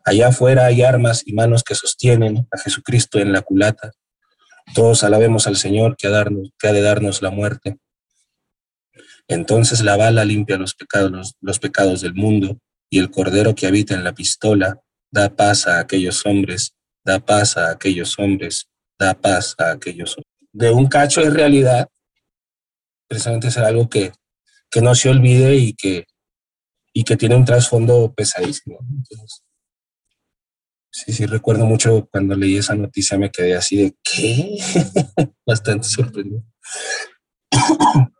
Allá 0.03 0.29
afuera 0.29 0.65
hay 0.65 0.81
armas 0.81 1.21
y 1.27 1.33
manos 1.33 1.61
que 1.61 1.75
sostienen 1.75 2.47
a 2.49 2.57
Jesucristo 2.57 3.19
en 3.19 3.33
la 3.33 3.43
culata. 3.43 3.91
Todos 4.73 5.03
alabemos 5.03 5.45
al 5.45 5.57
Señor 5.57 5.95
que 5.95 6.07
ha, 6.07 6.73
de 6.73 6.81
darnos 6.81 7.21
la 7.21 7.29
muerte. 7.29 7.77
Entonces 9.27 9.83
la 9.83 9.95
bala 9.95 10.25
limpia 10.25 10.57
los 10.57 10.73
pecados, 10.73 11.35
los 11.41 11.59
pecados 11.59 12.01
del 12.01 12.15
mundo 12.15 12.57
y 12.89 12.97
el 12.97 13.11
cordero 13.11 13.53
que 13.53 13.67
habita 13.67 13.93
en 13.93 14.03
la 14.03 14.15
pistola 14.15 14.81
da 15.11 15.29
paz 15.29 15.67
a 15.67 15.77
aquellos 15.77 16.25
hombres 16.25 16.73
da 17.05 17.19
paz 17.19 17.55
a 17.57 17.69
aquellos 17.69 18.17
hombres, 18.17 18.65
da 18.97 19.13
paz 19.13 19.53
a 19.59 19.69
aquellos 19.69 20.17
hombres. 20.17 20.31
de 20.51 20.71
un 20.71 20.87
cacho 20.87 21.21
de 21.21 21.29
realidad, 21.29 21.89
precisamente 23.07 23.47
es 23.47 23.57
algo 23.57 23.89
que, 23.89 24.11
que 24.69 24.81
no 24.81 24.95
se 24.95 25.09
olvide 25.09 25.55
y 25.55 25.73
que, 25.73 26.05
y 26.93 27.03
que 27.03 27.17
tiene 27.17 27.35
un 27.35 27.45
trasfondo 27.45 28.13
pesadísimo. 28.13 28.79
sí, 30.89 31.13
sí, 31.13 31.25
recuerdo 31.25 31.65
mucho 31.65 32.07
cuando 32.11 32.35
leí 32.35 32.57
esa 32.57 32.75
noticia, 32.75 33.17
me 33.17 33.31
quedé 33.31 33.55
así 33.55 33.77
de, 33.77 33.95
¿qué? 34.03 34.57
Bastante 35.45 35.87
sorprendido. 35.87 36.43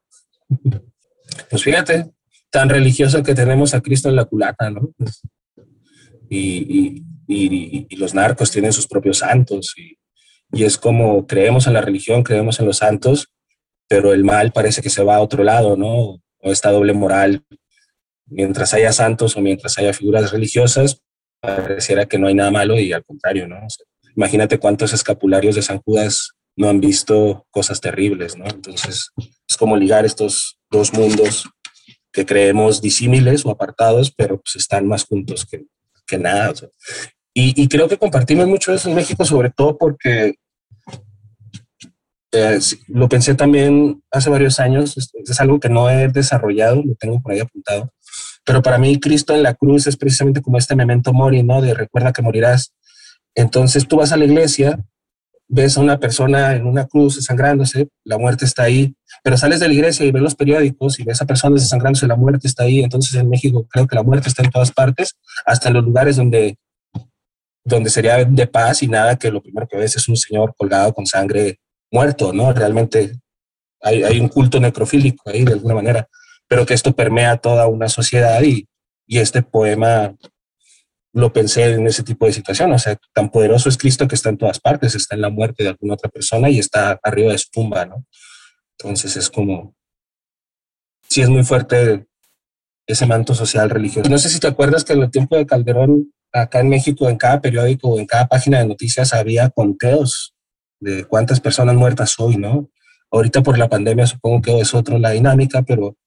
Pues 1.49 1.63
fíjate, 1.63 2.11
tan 2.49 2.69
religioso 2.69 3.21
que 3.23 3.35
tenemos 3.35 3.73
a 3.73 3.81
Cristo 3.81 4.09
en 4.09 4.15
la 4.15 4.25
culata, 4.25 4.69
¿no? 4.69 4.93
Y, 6.29 7.03
y, 7.27 7.87
y, 7.89 7.95
los 7.97 8.13
narcos 8.13 8.51
tienen 8.51 8.71
sus 8.71 8.87
propios 8.87 9.19
santos 9.19 9.73
y 10.51 10.63
es 10.63 10.77
como 10.77 11.27
creemos 11.27 11.67
en 11.67 11.73
la 11.73 11.81
religión, 11.81 12.23
creemos 12.23 12.59
en 12.59 12.67
los 12.67 12.77
santos, 12.77 13.34
pero 13.87 14.13
el 14.13 14.23
mal 14.23 14.51
parece 14.51 14.81
que 14.81 14.89
se 14.89 15.03
va 15.03 15.15
a 15.15 15.21
otro 15.21 15.43
lado, 15.43 15.77
¿no? 15.77 16.21
O 16.39 16.51
esta 16.51 16.71
doble 16.71 16.93
moral. 16.93 17.43
Mientras 18.27 18.73
haya 18.73 18.91
santos 18.91 19.37
o 19.37 19.41
mientras 19.41 19.77
haya 19.77 19.93
figuras 19.93 20.31
religiosas, 20.31 21.01
pareciera 21.39 22.05
que 22.05 22.17
no 22.17 22.27
hay 22.27 22.33
nada 22.33 22.51
malo 22.51 22.79
y 22.79 22.91
al 22.93 23.03
contrario, 23.03 23.47
¿no? 23.47 23.57
imagínate 24.15 24.59
cuántos 24.59 24.93
escapularios 24.93 25.55
de 25.55 25.61
San 25.61 25.79
Judas 25.79 26.31
no 26.55 26.69
han 26.69 26.79
visto 26.79 27.45
cosas 27.51 27.81
terribles, 27.81 28.37
¿no? 28.37 28.45
Entonces, 28.45 29.09
es 29.47 29.57
como 29.57 29.75
ligar 29.75 30.05
estos 30.05 30.57
dos 30.71 30.93
mundos 30.93 31.49
que 32.13 32.25
creemos 32.25 32.81
disímiles 32.81 33.45
o 33.45 33.51
apartados, 33.51 34.09
pero 34.15 34.39
pues 34.39 34.55
están 34.55 34.87
más 34.87 35.03
juntos 35.03 35.45
que, 35.45 35.65
que 36.07 36.17
nada. 36.17 36.53
y, 37.33 37.61
y, 37.61 37.67
creo 37.67 37.89
que 37.89 37.97
compartimos 37.97 38.47
mucho 38.47 38.73
eso 38.73 38.87
en 38.87 38.95
México, 38.95 39.25
sobre 39.25 39.49
todo 39.49 39.77
porque 39.77 40.35
eh, 42.35 42.59
lo 42.87 43.07
pensé 43.07 43.35
también 43.35 44.03
hace 44.11 44.29
varios 44.29 44.59
años, 44.59 44.97
es, 44.97 45.39
algo 45.39 45.59
que 45.59 45.69
no 45.69 45.89
he 45.89 46.07
desarrollado, 46.09 46.83
lo 46.85 46.95
tengo 46.95 47.21
por 47.21 47.31
ahí 47.31 47.39
apuntado, 47.39 47.91
pero 48.45 48.61
para 48.61 48.77
mí 48.77 48.99
Cristo 48.99 49.33
en 49.33 49.43
la 49.43 49.53
cruz 49.53 49.87
es 49.87 49.97
precisamente 49.97 50.41
como 50.41 50.57
este 50.57 50.75
memento 50.75 51.13
mori, 51.13 51.43
¿no? 51.43 51.61
De 51.61 51.73
recuerda 51.73 52.13
que 52.13 52.21
morirás. 52.21 52.73
Entonces 53.35 53.87
tú 53.87 53.97
vas 53.97 54.11
a 54.11 54.17
la 54.17 54.25
iglesia, 54.25 54.79
ves 55.47 55.77
a 55.77 55.81
una 55.81 55.99
persona 55.99 56.55
en 56.55 56.65
una 56.65 56.85
cruz 56.85 57.15
desangrándose, 57.15 57.87
la 58.03 58.17
muerte 58.17 58.45
está 58.45 58.63
ahí, 58.63 58.95
pero 59.23 59.37
sales 59.37 59.59
de 59.59 59.67
la 59.67 59.73
iglesia 59.73 60.05
y 60.05 60.11
ves 60.11 60.21
los 60.21 60.35
periódicos 60.35 60.99
y 60.99 61.03
ves 61.03 61.21
a 61.21 61.25
personas 61.25 61.61
desangrándose, 61.61 62.07
la 62.07 62.15
muerte 62.15 62.47
está 62.47 62.63
ahí. 62.63 62.81
Entonces 62.81 63.13
en 63.15 63.29
México 63.29 63.67
creo 63.69 63.87
que 63.87 63.95
la 63.95 64.03
muerte 64.03 64.29
está 64.29 64.43
en 64.43 64.51
todas 64.51 64.71
partes, 64.71 65.15
hasta 65.45 65.69
en 65.69 65.75
los 65.75 65.83
lugares 65.83 66.15
donde, 66.15 66.57
donde 67.63 67.89
sería 67.89 68.23
de 68.23 68.47
paz 68.47 68.83
y 68.83 68.87
nada, 68.87 69.15
que 69.15 69.31
lo 69.31 69.41
primero 69.41 69.67
que 69.67 69.77
ves 69.77 69.95
es 69.95 70.07
un 70.07 70.15
señor 70.17 70.53
colgado 70.57 70.93
con 70.93 71.05
sangre 71.05 71.59
muerto, 71.91 72.33
¿no? 72.33 72.53
Realmente 72.53 73.19
hay, 73.81 74.03
hay, 74.03 74.19
un 74.19 74.29
culto 74.29 74.59
necrofílico 74.59 75.29
ahí 75.29 75.43
de 75.43 75.53
alguna 75.53 75.75
manera, 75.75 76.07
pero 76.47 76.65
que 76.65 76.73
esto 76.73 76.93
permea 76.93 77.37
toda 77.37 77.67
una 77.67 77.89
sociedad 77.89 78.41
y, 78.41 78.67
y 79.07 79.19
este 79.19 79.41
poema 79.43 80.15
lo 81.13 81.31
pensé 81.31 81.73
en 81.73 81.87
ese 81.87 82.03
tipo 82.03 82.25
de 82.25 82.33
situación, 82.33 82.73
o 82.73 82.79
sea, 82.79 82.97
tan 83.13 83.29
poderoso 83.29 83.69
es 83.69 83.77
Cristo 83.77 84.05
que 84.05 84.15
está 84.15 84.27
en 84.29 84.37
todas 84.37 84.59
partes, 84.59 84.95
está 84.95 85.15
en 85.15 85.21
la 85.21 85.29
muerte 85.29 85.63
de 85.63 85.69
alguna 85.69 85.93
otra 85.93 86.09
persona 86.09 86.49
y 86.49 86.59
está 86.59 86.99
arriba 87.01 87.31
de 87.31 87.37
su 87.37 87.49
tumba, 87.51 87.85
¿no? 87.85 88.05
Entonces 88.77 89.15
es 89.15 89.29
como, 89.29 89.73
sí 91.09 91.21
es 91.21 91.29
muy 91.29 91.43
fuerte 91.43 92.05
ese 92.85 93.05
manto 93.05 93.33
social 93.33 93.69
religioso. 93.69 94.09
No 94.09 94.17
sé 94.17 94.27
si 94.27 94.41
te 94.41 94.47
acuerdas 94.47 94.83
que 94.83 94.91
en 94.91 95.03
el 95.03 95.09
tiempo 95.09 95.37
de 95.37 95.45
Calderón, 95.45 96.13
acá 96.33 96.59
en 96.59 96.67
México, 96.67 97.09
en 97.09 97.15
cada 97.15 97.39
periódico 97.39 97.89
o 97.89 97.99
en 97.99 98.05
cada 98.05 98.27
página 98.27 98.59
de 98.59 98.67
noticias 98.67 99.13
había 99.13 99.49
conteos 99.49 100.34
de 100.79 101.05
cuántas 101.05 101.39
personas 101.39 101.75
muertas 101.75 102.15
hoy, 102.19 102.37
¿no? 102.37 102.69
Ahorita 103.11 103.41
por 103.43 103.57
la 103.57 103.69
pandemia 103.69 104.07
supongo 104.07 104.41
que 104.41 104.59
es 104.59 104.73
otra 104.73 104.99
la 104.99 105.11
dinámica, 105.11 105.61
pero, 105.63 105.97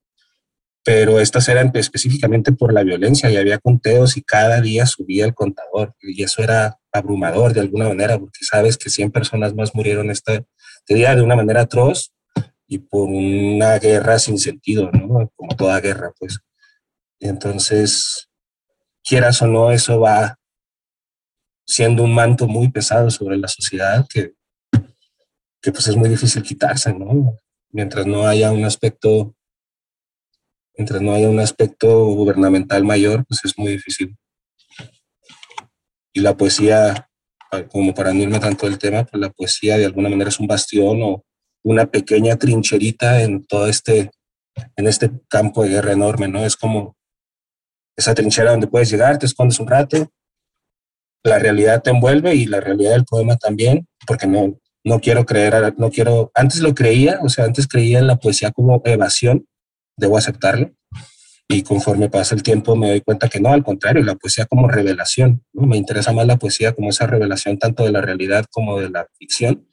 pero 0.85 1.21
estas 1.21 1.49
eran 1.49 1.71
específicamente 1.75 2.53
por 2.53 2.73
la 2.73 2.83
violencia 2.83 3.31
y 3.31 3.37
había 3.37 3.59
conteos 3.59 4.17
y 4.17 4.23
cada 4.23 4.61
día 4.61 4.87
subía 4.87 5.25
el 5.25 5.35
contador 5.35 5.95
y 6.01 6.23
eso 6.23 6.43
era 6.43 6.79
abrumador 6.93 7.53
de 7.53 7.61
alguna 7.61 7.89
manera 7.89 8.19
porque 8.19 8.41
sabes 8.43 8.77
que 8.77 8.91
100 8.91 9.11
personas 9.11 9.55
más 9.55 9.75
murieron 9.75 10.11
este, 10.11 10.45
día 10.95 11.15
de 11.15 11.23
una 11.23 11.37
manera 11.37 11.63
atroz 11.63 12.13
y 12.67 12.79
por 12.79 13.09
una 13.09 13.79
guerra 13.79 14.19
sin 14.19 14.39
sentido, 14.39 14.91
¿no? 14.93 15.31
Como 15.35 15.57
toda 15.57 15.81
guerra, 15.81 16.13
pues. 16.19 16.39
Entonces, 17.21 18.29
quieras 19.03 19.41
o 19.43 19.47
no, 19.47 19.71
eso 19.73 20.01
va 20.01 20.39
siendo 21.67 22.03
un 22.03 22.15
manto 22.15 22.47
muy 22.47 22.71
pesado 22.71 23.11
sobre 23.11 23.37
la 23.39 23.49
sociedad 23.49 24.07
que, 24.09 24.35
que 25.61 25.73
pues 25.73 25.87
es 25.89 25.97
muy 25.97 26.09
difícil 26.09 26.43
quitarse, 26.43 26.93
¿no? 26.93 27.37
Mientras 27.71 28.07
no 28.07 28.27
haya 28.27 28.53
un 28.53 28.65
aspecto, 28.65 29.35
mientras 30.77 31.03
no 31.03 31.15
haya 31.15 31.29
un 31.29 31.41
aspecto 31.41 32.07
gubernamental 32.07 32.85
mayor, 32.85 33.25
pues 33.27 33.41
es 33.45 33.59
muy 33.59 33.73
difícil. 33.73 34.17
Y 36.13 36.21
la 36.21 36.37
poesía, 36.37 37.09
como 37.71 37.95
para 37.95 38.13
no 38.13 38.23
irme 38.23 38.39
tanto 38.39 38.67
del 38.67 38.79
tema, 38.79 39.05
pues 39.05 39.21
la 39.21 39.31
poesía 39.31 39.77
de 39.77 39.87
alguna 39.87 40.09
manera 40.09 40.31
es 40.31 40.41
un 40.41 40.47
bastión 40.47 41.03
o 41.03 41.25
una 41.63 41.87
pequeña 41.87 42.37
trincherita 42.37 43.23
en 43.23 43.45
todo 43.45 43.67
este, 43.69 44.11
en 44.77 44.87
este 44.87 45.11
campo 45.29 45.63
de 45.63 45.71
guerra 45.71 45.93
enorme, 45.93 46.29
¿no? 46.29 46.45
Es 46.45 46.57
como 46.57 46.97
esa 47.97 48.15
trinchera 48.15 48.53
donde 48.53 48.69
puedes 48.69 48.91
llegar, 48.91 49.19
te 49.19 49.27
escondes 49.27 49.59
un 49.59 49.67
rato, 49.67 50.11
la 51.25 51.39
realidad 51.39 51.83
te 51.83 51.91
envuelve 51.91 52.35
y 52.35 52.47
la 52.47 52.61
realidad 52.61 52.93
del 52.93 53.05
poema 53.05 53.37
también, 53.37 53.87
porque 54.07 54.27
no, 54.27 54.59
no 54.89 55.01
quiero 55.01 55.27
creer, 55.27 55.75
no 55.77 55.91
quiero, 55.91 56.33
antes 56.35 56.61
lo 56.61 56.75
creía, 56.75 57.21
o 57.23 57.29
sea, 57.29 57.45
antes 57.45 57.69
creía 57.69 57.99
en 57.99 58.07
la 58.07 58.17
poesía 58.17 58.51
como 58.51 58.81
evasión, 58.85 59.47
debo 59.97 60.17
aceptarlo, 60.17 60.73
y 61.47 61.63
conforme 61.63 62.09
pasa 62.09 62.35
el 62.35 62.43
tiempo 62.43 62.75
me 62.75 62.89
doy 62.89 63.01
cuenta 63.03 63.29
que 63.29 63.41
no, 63.41 63.51
al 63.51 63.63
contrario, 63.63 64.03
la 64.03 64.17
poesía 64.17 64.47
como 64.47 64.67
revelación, 64.67 65.45
¿no? 65.53 65.67
me 65.67 65.77
interesa 65.77 66.13
más 66.13 66.27
la 66.27 66.37
poesía 66.37 66.75
como 66.75 66.89
esa 66.89 67.07
revelación 67.07 67.59
tanto 67.59 67.85
de 67.85 67.93
la 67.93 68.01
realidad 68.01 68.47
como 68.51 68.81
de 68.81 68.91
la 68.91 69.07
ficción 69.19 69.67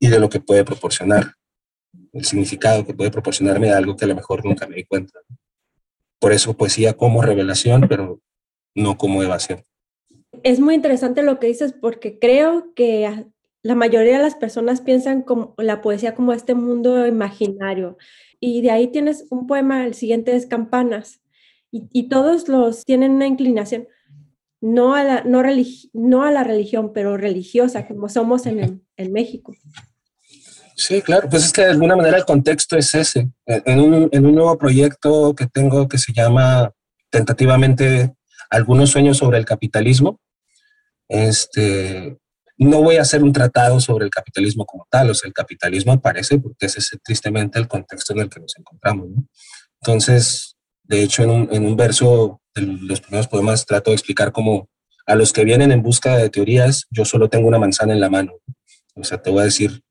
y 0.00 0.08
de 0.08 0.20
lo 0.20 0.28
que 0.28 0.40
puede 0.40 0.64
proporcionar, 0.64 1.34
el 2.12 2.24
significado 2.24 2.86
que 2.86 2.94
puede 2.94 3.10
proporcionarme 3.10 3.70
algo 3.70 3.96
que 3.96 4.04
a 4.04 4.08
lo 4.08 4.14
mejor 4.14 4.44
nunca 4.44 4.66
me 4.66 4.76
di 4.76 4.84
cuenta. 4.84 5.18
Por 6.18 6.32
eso 6.32 6.56
poesía 6.56 6.94
como 6.94 7.22
revelación, 7.22 7.86
pero 7.88 8.20
no 8.74 8.96
como 8.96 9.22
evasión. 9.22 9.62
Es 10.42 10.60
muy 10.60 10.74
interesante 10.74 11.22
lo 11.22 11.38
que 11.38 11.46
dices 11.48 11.72
porque 11.72 12.18
creo 12.18 12.72
que 12.74 13.26
la 13.62 13.74
mayoría 13.74 14.16
de 14.16 14.22
las 14.22 14.34
personas 14.34 14.80
piensan 14.80 15.22
como 15.22 15.54
la 15.58 15.80
poesía 15.80 16.14
como 16.14 16.32
este 16.32 16.54
mundo 16.54 17.06
imaginario. 17.06 17.98
Y 18.40 18.62
de 18.62 18.70
ahí 18.70 18.88
tienes 18.88 19.26
un 19.30 19.46
poema, 19.46 19.84
el 19.84 19.94
siguiente 19.94 20.36
es 20.36 20.46
Campanas, 20.46 21.20
y, 21.70 22.08
todos 22.08 22.48
los 22.48 22.86
tienen 22.86 23.12
una 23.12 23.26
inclinación, 23.26 23.88
no 24.62 24.94
a, 24.94 25.04
la, 25.04 25.22
no, 25.24 25.42
no 25.92 26.22
a 26.22 26.30
la 26.30 26.42
religión, 26.42 26.92
pero 26.94 27.18
religiosa, 27.18 27.86
como 27.86 28.08
somos 28.08 28.46
en, 28.46 28.82
en 28.96 29.12
México. 29.12 29.54
Sí, 30.74 31.02
claro, 31.02 31.28
pues 31.28 31.44
es 31.44 31.52
que 31.52 31.62
de 31.62 31.72
alguna 31.72 31.96
manera 31.96 32.16
el 32.16 32.24
contexto 32.24 32.78
es 32.78 32.94
ese. 32.94 33.28
En 33.44 33.80
un, 33.80 34.08
en 34.12 34.24
un 34.24 34.34
nuevo 34.34 34.56
proyecto 34.56 35.34
que 35.34 35.46
tengo 35.46 35.88
que 35.88 35.98
se 35.98 36.12
llama 36.12 36.72
tentativamente 37.10 38.14
Algunos 38.48 38.90
sueños 38.90 39.18
sobre 39.18 39.38
el 39.38 39.44
capitalismo, 39.44 40.20
este, 41.08 42.16
no 42.66 42.82
voy 42.82 42.96
a 42.96 43.02
hacer 43.02 43.22
un 43.22 43.32
tratado 43.32 43.80
sobre 43.80 44.04
el 44.04 44.10
capitalismo 44.10 44.66
como 44.66 44.86
tal, 44.90 45.10
o 45.10 45.14
sea, 45.14 45.28
el 45.28 45.34
capitalismo 45.34 45.92
aparece 45.92 46.38
porque 46.38 46.66
ese 46.66 46.80
es 46.80 46.90
tristemente 47.04 47.58
el 47.58 47.68
contexto 47.68 48.12
en 48.12 48.20
el 48.20 48.28
que 48.28 48.40
nos 48.40 48.58
encontramos. 48.58 49.08
¿no? 49.08 49.28
Entonces, 49.80 50.56
de 50.82 51.02
hecho, 51.02 51.22
en 51.22 51.64
un, 51.64 51.76
verso 51.76 52.40
de 52.54 52.62
los 52.62 53.00
primeros 53.00 53.28
poemas 53.28 53.64
trato 53.64 53.90
de 53.90 53.94
explicar 53.94 54.32
cómo 54.32 54.68
a 55.06 55.14
los 55.14 55.32
que 55.32 55.44
vienen 55.44 55.70
en 55.70 55.82
busca 55.82 56.16
de 56.16 56.30
teorías, 56.30 56.86
yo 56.90 57.04
solo 57.04 57.28
tengo 57.28 57.46
una 57.46 57.58
manzana 57.58 57.92
en 57.92 58.00
la 58.00 58.10
mano. 58.10 58.32
O 58.94 59.04
sea, 59.04 59.22
te 59.22 59.30
voy 59.30 59.42
a 59.42 59.44
decir, 59.44 59.82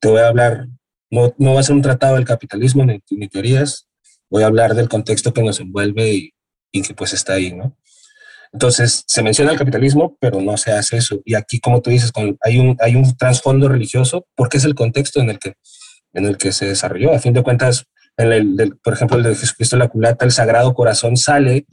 te 0.00 0.08
voy 0.08 0.20
a 0.20 0.28
hablar, 0.28 0.68
no, 1.10 1.34
no 1.38 1.54
va 1.54 1.60
a 1.60 1.62
ser 1.62 1.76
un 1.76 1.82
tratado 1.82 2.14
del 2.14 2.24
capitalismo 2.24 2.84
ni, 2.84 3.00
ni 3.10 3.28
teorías, 3.28 3.86
voy 4.30 4.42
a 4.42 4.46
hablar 4.46 4.74
del 4.74 4.88
contexto 4.88 5.32
que 5.32 5.42
nos 5.42 5.60
envuelve 5.60 6.12
y, 6.12 6.34
y 6.72 6.82
que 6.82 6.94
pues 6.94 7.12
está 7.12 7.34
ahí, 7.34 7.52
¿no? 7.52 7.76
Entonces, 8.54 9.02
se 9.08 9.22
menciona 9.24 9.50
el 9.50 9.58
capitalismo, 9.58 10.16
pero 10.20 10.40
no 10.40 10.56
se 10.56 10.70
hace 10.70 10.96
eso. 10.96 11.20
Y 11.24 11.34
aquí, 11.34 11.58
como 11.58 11.82
tú 11.82 11.90
dices, 11.90 12.12
con, 12.12 12.38
hay, 12.40 12.60
un, 12.60 12.76
hay 12.78 12.94
un 12.94 13.16
trasfondo 13.16 13.68
religioso 13.68 14.28
porque 14.36 14.58
es 14.58 14.64
el 14.64 14.76
contexto 14.76 15.20
en 15.20 15.28
el 15.28 15.40
que, 15.40 15.54
en 16.12 16.24
el 16.24 16.38
que 16.38 16.52
se 16.52 16.66
desarrolló. 16.66 17.12
A 17.12 17.18
fin 17.18 17.32
de 17.32 17.42
cuentas, 17.42 17.86
en 18.16 18.32
el, 18.32 18.78
por 18.82 18.94
ejemplo, 18.94 19.16
el 19.16 19.24
de 19.24 19.34
Jesucristo 19.34 19.76
la 19.76 19.88
culata, 19.88 20.24
el 20.24 20.30
Sagrado 20.30 20.72
Corazón 20.72 21.16
sale 21.16 21.66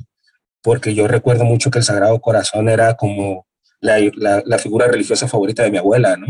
porque 0.64 0.96
yo 0.96 1.08
recuerdo 1.08 1.46
mucho 1.46 1.70
que 1.70 1.78
el 1.78 1.86
Sagrado 1.86 2.20
Corazón 2.20 2.68
era 2.68 2.96
como 2.96 3.46
la, 3.80 4.00
la, 4.16 4.42
la 4.44 4.58
figura 4.58 4.88
religiosa 4.88 5.28
favorita 5.28 5.62
de 5.62 5.70
mi 5.70 5.78
abuela, 5.78 6.18
¿no? 6.18 6.28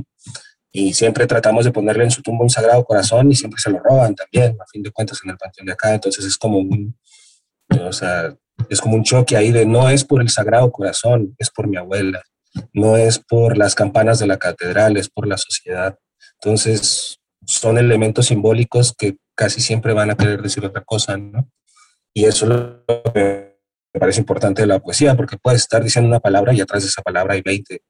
Y 0.74 0.94
siempre 0.94 1.28
tratamos 1.28 1.64
de 1.64 1.72
ponerle 1.72 2.04
en 2.04 2.12
su 2.12 2.22
tumba 2.22 2.44
un 2.44 2.50
Sagrado 2.50 2.84
Corazón 2.84 3.32
y 3.32 3.36
siempre 3.36 3.62
se 3.62 3.70
lo 3.70 3.80
roban 3.80 4.16
también, 4.16 4.58
a 4.60 4.66
fin 4.70 4.84
de 4.84 4.92
cuentas, 4.92 5.20
en 5.24 5.32
el 5.32 5.38
panteón 5.38 5.68
de 5.68 5.74
acá. 5.74 5.94
Entonces 5.94 6.26
es 6.26 6.38
como 6.38 6.58
un, 6.58 6.98
o 7.70 7.94
sea, 7.94 8.36
es 8.70 8.82
como 8.82 8.96
un 8.96 9.04
choque 9.04 9.38
ahí 9.38 9.52
de 9.52 9.66
no 9.66 9.90
es 9.90 10.04
por 10.04 10.22
el 10.22 10.30
Sagrado 10.30 10.72
Corazón, 10.72 11.36
es 11.38 11.50
por 11.50 11.68
mi 11.68 11.78
abuela, 11.78 12.22
no 12.74 12.98
es 12.98 13.20
por 13.20 13.58
las 13.58 13.76
campanas 13.76 14.20
de 14.20 14.28
la 14.28 14.38
catedral, 14.38 14.98
es 14.98 15.10
por 15.10 15.28
la 15.28 15.38
sociedad. 15.38 15.98
Entonces, 16.42 17.20
son 17.46 17.78
elementos 17.78 18.28
simbólicos 18.28 18.94
que 18.98 19.18
casi 19.36 19.62
siempre 19.62 19.94
van 19.94 20.12
a 20.12 20.16
querer 20.16 20.42
decir 20.42 20.66
otra 20.66 20.84
cosa, 20.84 21.18
¿no? 21.18 21.50
Y 22.14 22.26
eso 22.26 22.46
es 22.46 22.52
lo 22.52 23.14
que 23.14 23.58
me 23.94 24.00
parece 24.00 24.20
importante 24.20 24.62
de 24.62 24.68
la 24.68 24.80
poesía, 24.80 25.16
porque 25.16 25.38
puedes 25.38 25.62
estar 25.62 25.84
diciendo 25.84 26.08
una 26.08 26.20
palabra 26.20 26.54
y 26.54 26.62
atrás 26.62 26.84
de 26.84 26.90
esa 26.90 27.02
palabra 27.02 27.34
hay 27.34 27.42
20, 27.42 27.82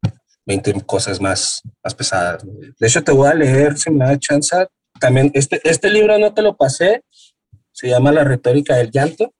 20 0.46 0.74
cosas 0.86 1.22
más, 1.22 1.62
más 1.84 1.96
pesadas. 1.96 2.44
De 2.80 2.88
hecho, 2.88 3.04
te 3.04 3.12
voy 3.12 3.30
a 3.30 3.34
leer, 3.34 3.78
si 3.78 3.92
me 3.92 4.06
da 4.06 4.18
chance, 4.18 4.68
también 5.00 5.32
este, 5.34 5.62
este 5.64 5.90
libro 5.90 6.18
no 6.18 6.34
te 6.34 6.42
lo 6.42 6.56
pasé, 6.56 7.04
se 7.72 7.88
llama 7.88 8.12
La 8.12 8.24
retórica 8.24 8.76
del 8.76 8.92
llanto. 8.92 9.34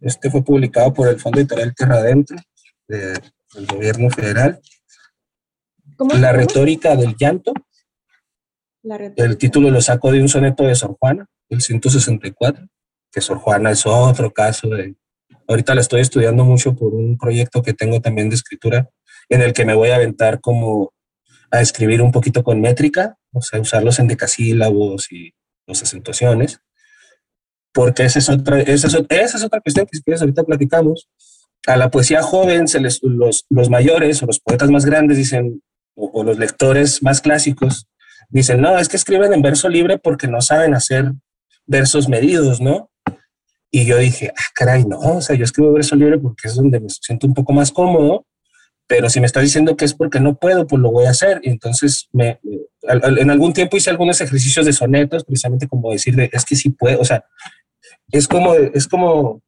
Este 0.00 0.30
fue 0.30 0.42
publicado 0.42 0.92
por 0.92 1.08
el 1.08 1.18
Fondo 1.18 1.40
Editorial 1.40 1.74
Tierra 1.74 1.96
Adentro 1.96 2.36
del 2.86 3.66
gobierno 3.66 4.10
federal. 4.10 4.60
la 6.18 6.32
retórica 6.32 6.94
del 6.96 7.16
llanto. 7.16 7.52
El 9.16 9.36
título 9.38 9.70
lo 9.70 9.80
saco 9.80 10.12
de 10.12 10.20
un 10.20 10.28
soneto 10.28 10.64
de 10.64 10.74
Sor 10.74 10.96
Juana, 11.00 11.26
el 11.48 11.60
164, 11.60 12.66
que 13.10 13.20
Sor 13.20 13.38
Juana 13.38 13.70
es 13.70 13.86
otro 13.86 14.32
caso 14.32 14.68
de... 14.68 14.94
Ahorita 15.48 15.74
la 15.74 15.80
estoy 15.80 16.00
estudiando 16.00 16.44
mucho 16.44 16.74
por 16.74 16.94
un 16.94 17.16
proyecto 17.18 17.62
que 17.62 17.72
tengo 17.72 18.00
también 18.00 18.28
de 18.28 18.36
escritura, 18.36 18.88
en 19.28 19.42
el 19.42 19.52
que 19.52 19.64
me 19.64 19.74
voy 19.74 19.90
a 19.90 19.96
aventar 19.96 20.40
como 20.40 20.92
a 21.50 21.60
escribir 21.60 22.02
un 22.02 22.12
poquito 22.12 22.42
con 22.42 22.60
métrica, 22.60 23.16
o 23.32 23.40
sea, 23.40 23.60
usarlos 23.60 23.98
en 23.98 24.08
decasílabos 24.08 25.10
y 25.10 25.32
las 25.66 25.82
acentuaciones, 25.82 26.60
porque 27.76 28.04
esa 28.04 28.20
es 28.20 28.30
otra, 28.30 28.58
esa 28.62 28.86
es, 28.86 29.44
otra 29.44 29.60
cuestión 29.60 29.84
que 29.84 29.98
si 29.98 30.02
quieres 30.02 30.22
ahorita 30.22 30.44
platicamos. 30.44 31.10
A 31.66 31.76
la 31.76 31.90
poesía 31.90 32.22
joven, 32.22 32.68
se 32.68 32.80
les, 32.80 33.00
los, 33.02 33.44
los 33.50 33.68
mayores 33.68 34.22
o 34.22 34.26
los 34.26 34.40
poetas 34.40 34.70
más 34.70 34.86
grandes 34.86 35.18
dicen, 35.18 35.62
o, 35.94 36.24
los 36.24 36.38
lectores 36.38 37.02
más 37.02 37.20
clásicos, 37.20 37.86
dicen, 38.30 38.62
no, 38.62 38.78
es 38.78 38.88
que 38.88 38.96
escriben 38.96 39.34
en 39.34 39.42
verso 39.42 39.68
libre 39.68 39.98
porque 39.98 40.26
no 40.26 40.40
saben 40.40 40.74
hacer 40.74 41.12
versos 41.66 42.08
medidos, 42.08 42.62
¿no? 42.62 42.90
Y 43.70 43.84
yo 43.84 43.98
dije, 43.98 44.32
ah, 44.34 44.50
caray, 44.54 44.86
no, 44.86 44.98
o 44.98 45.20
sea, 45.20 45.36
yo 45.36 45.44
escribo 45.44 45.70
verso 45.70 45.96
libre 45.96 46.16
porque 46.16 46.48
es 46.48 46.54
donde 46.54 46.80
me 46.80 46.88
siento 46.88 47.26
un 47.26 47.34
poco 47.34 47.52
más 47.52 47.70
cómodo 47.72 48.24
pero 48.88 49.10
si 49.10 49.20
me 49.20 49.26
está 49.26 49.40
diciendo 49.40 49.76
que 49.76 49.84
es 49.84 49.94
porque 49.94 50.20
no 50.20 50.36
puedo, 50.36 50.66
pues 50.66 50.80
lo 50.80 50.90
voy 50.92 51.06
a 51.06 51.10
hacer. 51.10 51.40
Y 51.42 51.50
entonces, 51.50 52.08
me, 52.12 52.38
en 52.82 53.30
algún 53.30 53.52
tiempo 53.52 53.76
hice 53.76 53.90
algunos 53.90 54.20
ejercicios 54.20 54.64
de 54.64 54.72
sonetos, 54.72 55.24
precisamente 55.24 55.66
como 55.66 55.90
decir, 55.90 56.14
de, 56.14 56.30
es 56.32 56.44
que 56.44 56.54
sí 56.54 56.70
puedo, 56.70 57.00
o 57.00 57.04
sea, 57.04 57.24
es 58.10 58.28
como, 58.28 58.54
es 58.54 58.86
como, 58.86 59.42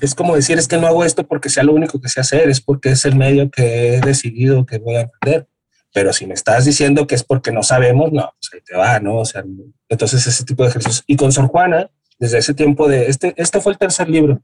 es 0.00 0.14
como 0.14 0.34
decir, 0.34 0.58
es 0.58 0.68
que 0.68 0.78
no 0.78 0.86
hago 0.86 1.04
esto 1.04 1.26
porque 1.26 1.48
sea 1.48 1.62
lo 1.62 1.72
único 1.72 2.00
que 2.00 2.08
sé 2.08 2.20
hacer, 2.20 2.48
es 2.48 2.60
porque 2.60 2.90
es 2.90 3.04
el 3.04 3.16
medio 3.16 3.50
que 3.50 3.94
he 3.94 4.00
decidido 4.00 4.66
que 4.66 4.78
voy 4.78 4.96
a 4.96 5.02
aprender. 5.02 5.46
Pero 5.94 6.12
si 6.12 6.26
me 6.26 6.34
estás 6.34 6.64
diciendo 6.64 7.06
que 7.06 7.14
es 7.14 7.22
porque 7.22 7.52
no 7.52 7.62
sabemos, 7.62 8.12
no, 8.12 8.32
pues 8.40 8.50
ahí 8.54 8.60
te 8.64 8.76
va, 8.76 8.98
¿no? 8.98 9.18
O 9.18 9.24
sea, 9.24 9.44
entonces 9.88 10.26
ese 10.26 10.44
tipo 10.44 10.62
de 10.62 10.70
ejercicios. 10.70 11.04
Y 11.06 11.16
con 11.16 11.32
Sor 11.32 11.48
Juana, 11.48 11.90
desde 12.18 12.38
ese 12.38 12.54
tiempo 12.54 12.88
de, 12.88 13.08
este, 13.08 13.34
este 13.36 13.60
fue 13.60 13.72
el 13.72 13.78
tercer 13.78 14.08
libro, 14.08 14.42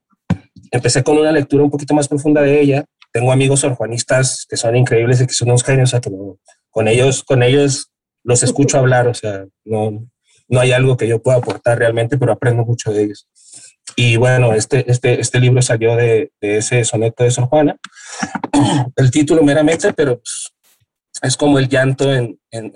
empecé 0.70 1.02
con 1.02 1.16
una 1.18 1.32
lectura 1.32 1.64
un 1.64 1.70
poquito 1.70 1.94
más 1.94 2.06
profunda 2.06 2.42
de 2.42 2.60
ella. 2.60 2.84
Tengo 3.12 3.32
amigos 3.32 3.60
sorjuanistas 3.60 4.46
que 4.48 4.56
son 4.56 4.76
increíbles 4.76 5.20
y 5.20 5.26
que 5.26 5.32
son 5.32 5.48
unos 5.48 5.64
genios, 5.64 5.88
o 5.88 5.92
sea, 5.92 6.00
que 6.00 6.10
con 6.70 6.88
ellos, 6.88 7.24
con 7.24 7.42
ellos 7.42 7.90
los 8.22 8.42
escucho 8.42 8.78
hablar, 8.78 9.08
o 9.08 9.14
sea, 9.14 9.46
no, 9.64 10.06
no 10.48 10.60
hay 10.60 10.72
algo 10.72 10.96
que 10.96 11.06
yo 11.06 11.22
pueda 11.22 11.38
aportar 11.38 11.78
realmente, 11.78 12.18
pero 12.18 12.32
aprendo 12.32 12.64
mucho 12.64 12.92
de 12.92 13.04
ellos. 13.04 13.28
Y 13.96 14.16
bueno, 14.16 14.52
este, 14.54 14.90
este, 14.90 15.20
este 15.20 15.40
libro 15.40 15.60
salió 15.62 15.96
de, 15.96 16.30
ese 16.40 16.84
soneto 16.84 17.24
de 17.24 17.30
Sor 17.30 17.46
Juana. 17.46 17.76
El 18.96 19.10
título 19.10 19.42
meramente, 19.42 19.92
pero 19.92 20.16
pues, 20.16 20.52
es 21.22 21.36
como 21.36 21.58
el 21.58 21.68
llanto 21.68 22.14
en, 22.14 22.38
en, 22.52 22.72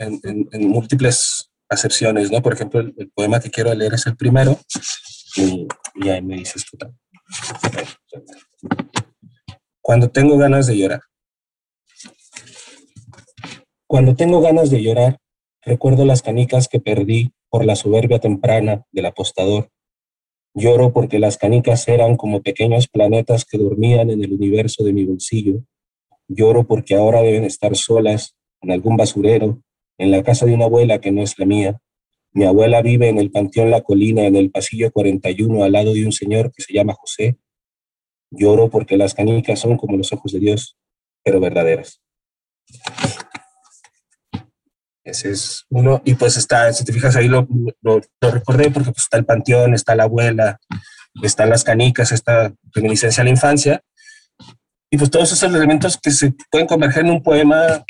en, 0.52 0.68
múltiples 0.68 1.48
acepciones, 1.68 2.30
¿no? 2.32 2.42
Por 2.42 2.54
ejemplo, 2.54 2.80
el, 2.80 3.10
poema 3.14 3.38
que 3.38 3.50
quiero 3.50 3.72
leer 3.72 3.94
es 3.94 4.04
el 4.06 4.16
primero 4.16 4.58
y, 5.36 5.68
ahí 6.08 6.22
me 6.22 6.36
dices. 6.36 6.64
Cuando 9.80 10.10
tengo 10.10 10.36
ganas 10.36 10.66
de 10.66 10.76
llorar. 10.76 11.02
Cuando 13.86 14.16
tengo 14.16 14.40
ganas 14.40 14.70
de 14.70 14.82
llorar, 14.82 15.18
recuerdo 15.64 16.04
las 16.04 16.22
canicas 16.22 16.66
que 16.66 16.80
perdí 16.80 17.32
por 17.52 17.66
la 17.66 17.76
soberbia 17.76 18.18
temprana 18.18 18.86
del 18.92 19.04
apostador. 19.04 19.68
Lloro 20.54 20.94
porque 20.94 21.18
las 21.18 21.36
canicas 21.36 21.86
eran 21.86 22.16
como 22.16 22.42
pequeños 22.42 22.88
planetas 22.88 23.44
que 23.44 23.58
dormían 23.58 24.08
en 24.08 24.24
el 24.24 24.32
universo 24.32 24.84
de 24.84 24.94
mi 24.94 25.04
bolsillo. 25.04 25.62
Lloro 26.28 26.66
porque 26.66 26.94
ahora 26.94 27.20
deben 27.20 27.44
estar 27.44 27.76
solas 27.76 28.34
en 28.62 28.72
algún 28.72 28.96
basurero, 28.96 29.60
en 29.98 30.10
la 30.10 30.22
casa 30.22 30.46
de 30.46 30.54
una 30.54 30.64
abuela 30.64 30.98
que 30.98 31.12
no 31.12 31.22
es 31.22 31.38
la 31.38 31.44
mía, 31.44 31.82
mi 32.34 32.46
abuela 32.46 32.80
vive 32.80 33.10
en 33.10 33.18
el 33.18 33.30
Panteón 33.30 33.70
La 33.70 33.82
Colina, 33.82 34.24
en 34.24 34.36
el 34.36 34.50
pasillo 34.50 34.90
41, 34.90 35.64
al 35.64 35.72
lado 35.72 35.92
de 35.92 36.06
un 36.06 36.12
señor 36.12 36.50
que 36.50 36.62
se 36.62 36.72
llama 36.72 36.94
José. 36.94 37.36
Lloro 38.30 38.70
porque 38.70 38.96
las 38.96 39.12
canicas 39.12 39.60
son 39.60 39.76
como 39.76 39.98
los 39.98 40.14
ojos 40.14 40.32
de 40.32 40.38
Dios, 40.38 40.78
pero 41.22 41.40
verdaderas. 41.40 42.00
Ese 45.04 45.30
es 45.30 45.64
uno. 45.68 46.00
Y 46.04 46.14
pues 46.14 46.36
está, 46.36 46.72
si 46.72 46.84
te 46.84 46.92
fijas 46.92 47.16
ahí 47.16 47.28
lo, 47.28 47.46
lo, 47.80 48.00
recordé 48.20 48.70
porque 48.70 48.92
pues 48.92 49.04
está 49.04 49.18
el 49.18 49.24
panteón, 49.24 49.74
está 49.74 49.94
la 49.94 50.04
abuela, 50.04 50.58
están 51.22 51.50
las 51.50 51.64
canicas, 51.64 52.12
está 52.12 52.52
reminiscencia 52.72 53.22
a 53.22 53.24
la 53.24 53.30
infancia. 53.30 53.82
Y 54.90 54.98
pues 54.98 55.10
todos 55.10 55.32
esos 55.32 55.54
elementos 55.54 55.98
que 56.00 56.10
se 56.10 56.34
pueden 56.50 56.66
converger 56.66 57.04
en 57.04 57.10
un 57.10 57.22
poema 57.22 57.84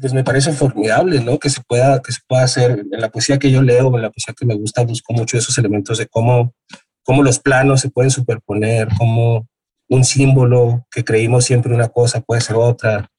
pues 0.00 0.14
me 0.14 0.24
parece 0.24 0.52
formidable, 0.52 1.20
¿no? 1.20 1.38
Que 1.38 1.50
se 1.50 1.60
pueda, 1.62 2.00
que 2.00 2.12
se 2.12 2.20
pueda 2.26 2.44
hacer 2.44 2.86
en 2.90 3.00
la 3.00 3.10
poesía 3.10 3.38
que 3.38 3.50
yo 3.50 3.60
leo, 3.60 3.94
en 3.94 4.02
la 4.02 4.10
poesía 4.10 4.34
que 4.38 4.46
me 4.46 4.54
gusta, 4.54 4.82
busco 4.82 5.12
mucho 5.12 5.36
esos 5.36 5.58
elementos 5.58 5.98
de 5.98 6.06
cómo, 6.06 6.54
cómo 7.02 7.22
los 7.22 7.38
planos 7.38 7.82
se 7.82 7.90
pueden 7.90 8.10
superponer, 8.10 8.88
cómo 8.96 9.46
un 9.88 10.04
símbolo 10.04 10.86
que 10.90 11.04
creímos 11.04 11.44
siempre 11.44 11.74
una 11.74 11.88
cosa 11.88 12.20
puede 12.20 12.40
ser 12.40 12.56
otra, 12.56 13.10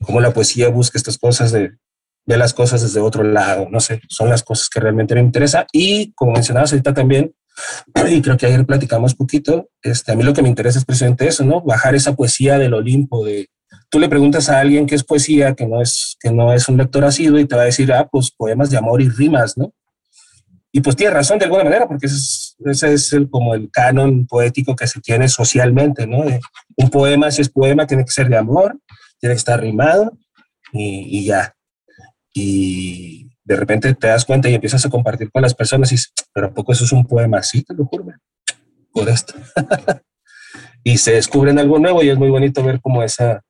cómo 0.00 0.20
la 0.20 0.32
poesía 0.32 0.68
busca 0.68 0.98
estas 0.98 1.18
cosas 1.18 1.52
de 1.52 1.72
ver 2.26 2.38
las 2.38 2.54
cosas 2.54 2.82
desde 2.82 3.00
otro 3.00 3.22
lado, 3.22 3.68
no 3.70 3.80
sé, 3.80 4.00
son 4.08 4.28
las 4.28 4.42
cosas 4.42 4.68
que 4.68 4.80
realmente 4.80 5.14
me 5.14 5.20
interesa 5.20 5.66
y 5.72 6.12
como 6.12 6.32
mencionabas 6.32 6.72
ahorita 6.72 6.94
también, 6.94 7.34
y 8.08 8.22
creo 8.22 8.36
que 8.36 8.46
ayer 8.46 8.64
platicamos 8.64 9.14
poquito, 9.14 9.68
este, 9.82 10.12
a 10.12 10.14
mí 10.14 10.22
lo 10.22 10.32
que 10.32 10.42
me 10.42 10.48
interesa 10.48 10.78
es 10.78 10.84
precisamente 10.84 11.26
eso, 11.26 11.44
¿no? 11.44 11.60
Bajar 11.62 11.94
esa 11.94 12.14
poesía 12.14 12.58
del 12.58 12.74
Olimpo, 12.74 13.24
de, 13.24 13.48
tú 13.88 13.98
le 13.98 14.08
preguntas 14.08 14.48
a 14.48 14.60
alguien 14.60 14.86
qué 14.86 14.94
es 14.94 15.04
poesía, 15.04 15.54
que 15.54 15.66
no 15.66 15.80
es, 15.80 16.16
que 16.20 16.30
no 16.30 16.52
es 16.52 16.68
un 16.68 16.76
lector 16.76 17.04
asiduo 17.04 17.38
y 17.38 17.46
te 17.46 17.56
va 17.56 17.62
a 17.62 17.66
decir, 17.66 17.92
ah, 17.92 18.08
pues 18.10 18.30
poemas 18.30 18.70
de 18.70 18.78
amor 18.78 19.02
y 19.02 19.08
rimas, 19.08 19.56
¿no? 19.56 19.72
Y 20.72 20.80
pues 20.82 20.94
tiene 20.94 21.12
razón 21.12 21.38
de 21.38 21.46
alguna 21.46 21.64
manera, 21.64 21.88
porque 21.88 22.06
ese 22.06 22.16
es, 22.16 22.56
ese 22.64 22.92
es 22.92 23.12
el, 23.12 23.28
como 23.28 23.54
el 23.54 23.70
canon 23.72 24.26
poético 24.26 24.76
que 24.76 24.86
se 24.86 25.00
tiene 25.00 25.28
socialmente, 25.28 26.06
¿no? 26.06 26.24
un 26.76 26.90
poema, 26.90 27.30
si 27.32 27.42
es 27.42 27.48
poema, 27.48 27.88
tiene 27.88 28.04
que 28.04 28.12
ser 28.12 28.28
de 28.28 28.36
amor, 28.36 28.78
tiene 29.20 29.34
que 29.34 29.38
estar 29.38 29.60
rimado 29.60 30.18
y, 30.72 31.18
y 31.18 31.24
ya. 31.26 31.54
Y 32.32 33.30
de 33.44 33.56
repente 33.56 33.94
te 33.94 34.06
das 34.06 34.24
cuenta 34.24 34.48
y 34.48 34.54
empiezas 34.54 34.84
a 34.86 34.90
compartir 34.90 35.30
con 35.30 35.42
las 35.42 35.54
personas 35.54 35.90
y 35.90 35.96
dices, 35.96 36.12
pero 36.32 36.48
¿a 36.48 36.54
poco 36.54 36.72
eso 36.72 36.84
es 36.84 36.92
un 36.92 37.06
poema? 37.06 37.38
así, 37.38 37.62
te 37.62 37.74
lo 37.74 37.84
juro, 37.84 38.06
por 38.92 39.08
esto. 39.08 39.34
y 40.84 40.98
se 40.98 41.12
descubren 41.12 41.58
algo 41.58 41.78
nuevo 41.78 42.02
y 42.02 42.08
es 42.08 42.18
muy 42.18 42.30
bonito 42.30 42.62
ver 42.62 42.80
como 42.80 43.02
esa, 43.02 43.42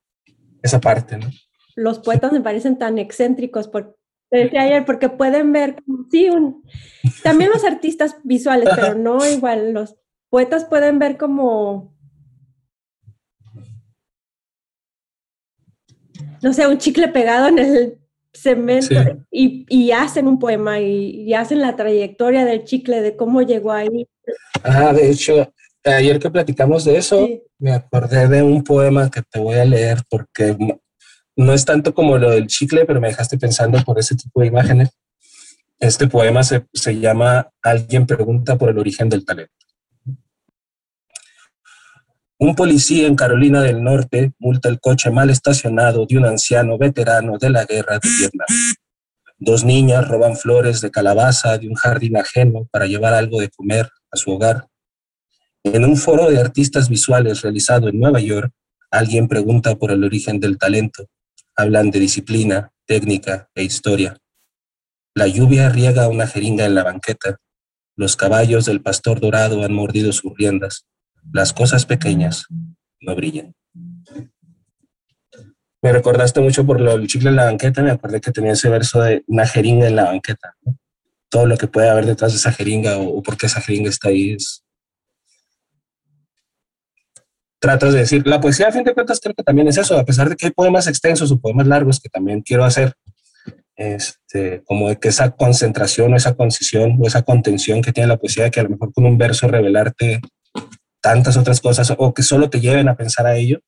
esa 0.62 0.80
parte, 0.80 1.18
¿no? 1.18 1.28
Los 1.76 1.98
poetas 1.98 2.32
me 2.32 2.40
parecen 2.40 2.78
tan 2.78 2.98
excéntricos, 2.98 3.68
porque 3.68 3.94
decía 4.30 4.62
ayer, 4.62 4.84
porque 4.84 5.08
pueden 5.08 5.52
ver, 5.52 5.82
sí, 6.10 6.28
un, 6.30 6.64
también 7.22 7.50
los 7.50 7.64
artistas 7.64 8.16
visuales, 8.24 8.68
pero 8.74 8.94
no 8.94 9.18
igual, 9.30 9.72
los 9.72 9.96
poetas 10.28 10.64
pueden 10.64 10.98
ver 10.98 11.16
como, 11.16 11.94
no 16.42 16.52
sé, 16.52 16.66
un 16.66 16.78
chicle 16.78 17.08
pegado 17.08 17.48
en 17.48 17.58
el 17.58 17.98
cemento 18.32 18.94
y, 19.30 19.66
y, 19.68 19.90
hacen 19.90 20.28
un 20.28 20.38
poema 20.38 20.78
y, 20.78 21.24
y, 21.26 21.34
hacen 21.34 21.60
la 21.60 21.74
trayectoria 21.76 22.44
del 22.44 22.64
chicle, 22.64 23.02
de 23.02 23.16
cómo 23.16 23.42
llegó 23.42 23.72
ahí. 23.72 24.06
Ah, 24.62 24.92
de 24.92 25.10
hecho, 25.10 25.52
ayer 25.84 26.18
que 26.18 26.30
platicamos 26.30 26.84
de 26.84 26.96
eso, 26.96 27.28
me 27.58 27.72
acordé 27.72 28.28
de 28.28 28.42
un 28.42 28.62
poema 28.62 29.10
que 29.10 29.22
te 29.22 29.40
voy 29.40 29.56
a 29.56 29.64
leer 29.64 30.02
porque 30.08 30.56
no 31.36 31.52
es 31.52 31.64
tanto 31.64 31.94
como 31.94 32.18
lo 32.18 32.30
del 32.30 32.46
chicle, 32.46 32.84
pero 32.84 33.00
me 33.00 33.08
dejaste 33.08 33.38
pensando 33.38 33.82
por 33.84 33.98
ese 33.98 34.14
tipo 34.14 34.40
de 34.40 34.46
imágenes. 34.46 34.90
Este 35.78 36.06
poema 36.06 36.42
se, 36.42 36.66
se 36.72 36.98
llama 36.98 37.50
Alguien 37.62 38.06
pregunta 38.06 38.56
por 38.58 38.68
el 38.68 38.78
origen 38.78 39.08
del 39.08 39.24
talento. 39.24 39.54
Un 42.40 42.56
policía 42.56 43.06
en 43.06 43.14
Carolina 43.14 43.62
del 43.62 43.84
Norte 43.84 44.32
multa 44.38 44.68
el 44.68 44.80
coche 44.80 45.10
mal 45.10 45.30
estacionado 45.30 46.06
de 46.06 46.18
un 46.18 46.24
anciano 46.24 46.76
veterano 46.76 47.38
de 47.38 47.50
la 47.50 47.64
guerra 47.64 48.00
de 48.00 48.08
Vietnam. 48.18 48.48
Dos 49.38 49.64
niñas 49.64 50.08
roban 50.08 50.36
flores 50.36 50.80
de 50.80 50.90
calabaza 50.90 51.56
de 51.58 51.68
un 51.68 51.74
jardín 51.74 52.16
ajeno 52.16 52.66
para 52.72 52.86
llevar 52.86 53.14
algo 53.14 53.40
de 53.40 53.50
comer 53.50 53.88
a 54.10 54.16
su 54.16 54.32
hogar. 54.32 54.66
En 55.62 55.84
un 55.84 55.96
foro 55.96 56.28
de 56.28 56.40
artistas 56.40 56.88
visuales 56.88 57.42
realizado 57.42 57.88
en 57.88 58.00
Nueva 58.00 58.20
York, 58.20 58.52
Alguien 58.92 59.28
pregunta 59.28 59.76
por 59.76 59.92
el 59.92 60.02
origen 60.02 60.40
del 60.40 60.58
talento. 60.58 61.06
Hablan 61.54 61.92
de 61.92 62.00
disciplina, 62.00 62.72
técnica 62.86 63.48
e 63.54 63.62
historia. 63.62 64.16
La 65.14 65.28
lluvia 65.28 65.68
riega 65.68 66.08
una 66.08 66.26
jeringa 66.26 66.66
en 66.66 66.74
la 66.74 66.82
banqueta. 66.82 67.36
Los 67.94 68.16
caballos 68.16 68.64
del 68.64 68.82
pastor 68.82 69.20
dorado 69.20 69.62
han 69.62 69.72
mordido 69.72 70.12
sus 70.12 70.36
riendas. 70.36 70.86
Las 71.32 71.52
cosas 71.52 71.86
pequeñas 71.86 72.46
no 73.00 73.14
brillan. 73.14 73.54
Me 75.82 75.92
recordaste 75.92 76.40
mucho 76.40 76.66
por 76.66 76.80
lo 76.80 76.98
del 76.98 77.06
chicle 77.06 77.30
en 77.30 77.36
la 77.36 77.46
banqueta. 77.46 77.82
Me 77.82 77.90
acordé 77.90 78.20
que 78.20 78.32
tenía 78.32 78.52
ese 78.52 78.68
verso 78.68 79.00
de 79.00 79.24
una 79.26 79.46
jeringa 79.46 79.86
en 79.86 79.96
la 79.96 80.04
banqueta. 80.04 80.54
Todo 81.28 81.46
lo 81.46 81.56
que 81.56 81.68
puede 81.68 81.88
haber 81.88 82.06
detrás 82.06 82.32
de 82.32 82.38
esa 82.38 82.52
jeringa 82.52 82.98
o, 82.98 83.18
o 83.18 83.22
por 83.22 83.36
qué 83.36 83.46
esa 83.46 83.60
jeringa 83.60 83.88
está 83.88 84.08
ahí 84.08 84.32
es, 84.32 84.64
tratas 87.60 87.92
de 87.92 88.00
decir, 88.00 88.26
la 88.26 88.40
poesía 88.40 88.68
a 88.68 88.72
fin 88.72 88.82
de 88.82 88.94
cuentas 88.94 89.20
creo 89.20 89.34
que 89.34 89.42
también 89.42 89.68
es 89.68 89.76
eso, 89.76 89.96
a 89.98 90.04
pesar 90.04 90.28
de 90.28 90.36
que 90.36 90.46
hay 90.46 90.52
poemas 90.52 90.86
extensos 90.86 91.30
o 91.30 91.38
poemas 91.38 91.66
largos 91.66 92.00
que 92.00 92.08
también 92.08 92.40
quiero 92.40 92.64
hacer, 92.64 92.94
este, 93.76 94.62
como 94.64 94.88
de 94.88 94.98
que 94.98 95.08
esa 95.08 95.30
concentración 95.30 96.12
o 96.12 96.16
esa 96.16 96.34
concisión 96.34 96.98
o 97.00 97.06
esa 97.06 97.22
contención 97.22 97.82
que 97.82 97.92
tiene 97.92 98.08
la 98.08 98.16
poesía, 98.16 98.50
que 98.50 98.60
a 98.60 98.62
lo 98.64 98.70
mejor 98.70 98.92
con 98.92 99.04
un 99.04 99.18
verso 99.18 99.46
revelarte 99.46 100.20
tantas 101.00 101.36
otras 101.36 101.60
cosas 101.60 101.92
o 101.96 102.14
que 102.14 102.22
solo 102.22 102.50
te 102.50 102.60
lleven 102.60 102.88
a 102.88 102.96
pensar 102.96 103.26
a 103.26 103.36
ello, 103.36 103.60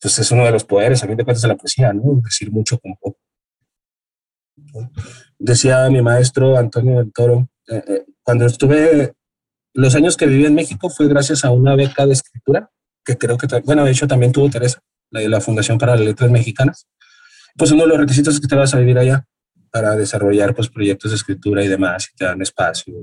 pues 0.00 0.18
es 0.18 0.30
uno 0.30 0.44
de 0.44 0.52
los 0.52 0.64
poderes, 0.64 1.02
a 1.02 1.06
fin 1.06 1.16
de 1.16 1.24
cuentas, 1.24 1.42
de 1.42 1.48
la 1.48 1.56
poesía, 1.56 1.92
¿no? 1.92 2.20
Decir 2.22 2.50
mucho 2.50 2.78
con 2.78 2.94
poco. 2.96 3.18
Decía 5.38 5.88
mi 5.90 6.02
maestro 6.02 6.56
Antonio 6.56 6.98
del 6.98 7.12
Toro, 7.12 7.48
eh, 7.68 7.82
eh, 7.86 8.04
cuando 8.22 8.46
estuve, 8.46 9.14
los 9.72 9.94
años 9.94 10.16
que 10.16 10.26
viví 10.26 10.46
en 10.46 10.54
México 10.54 10.90
fue 10.90 11.08
gracias 11.08 11.44
a 11.44 11.50
una 11.50 11.74
beca 11.74 12.06
de 12.06 12.12
escritura 12.12 12.70
que 13.04 13.16
creo 13.16 13.38
que, 13.38 13.46
bueno, 13.64 13.84
de 13.84 13.90
hecho 13.90 14.06
también 14.06 14.32
tuvo 14.32 14.50
Teresa, 14.50 14.80
la 15.10 15.26
la 15.28 15.40
Fundación 15.40 15.78
para 15.78 15.96
las 15.96 16.04
Letras 16.04 16.30
Mexicanas, 16.30 16.86
pues 17.56 17.70
uno 17.70 17.84
de 17.84 17.88
los 17.88 17.98
requisitos 17.98 18.34
es 18.34 18.40
que 18.40 18.46
te 18.46 18.54
vas 18.54 18.74
a 18.74 18.78
vivir 18.78 18.98
allá 18.98 19.24
para 19.70 19.96
desarrollar 19.96 20.54
pues 20.54 20.68
proyectos 20.68 21.10
de 21.10 21.16
escritura 21.16 21.64
y 21.64 21.68
demás, 21.68 22.10
y 22.12 22.16
te 22.16 22.24
dan 22.24 22.42
espacio. 22.42 22.94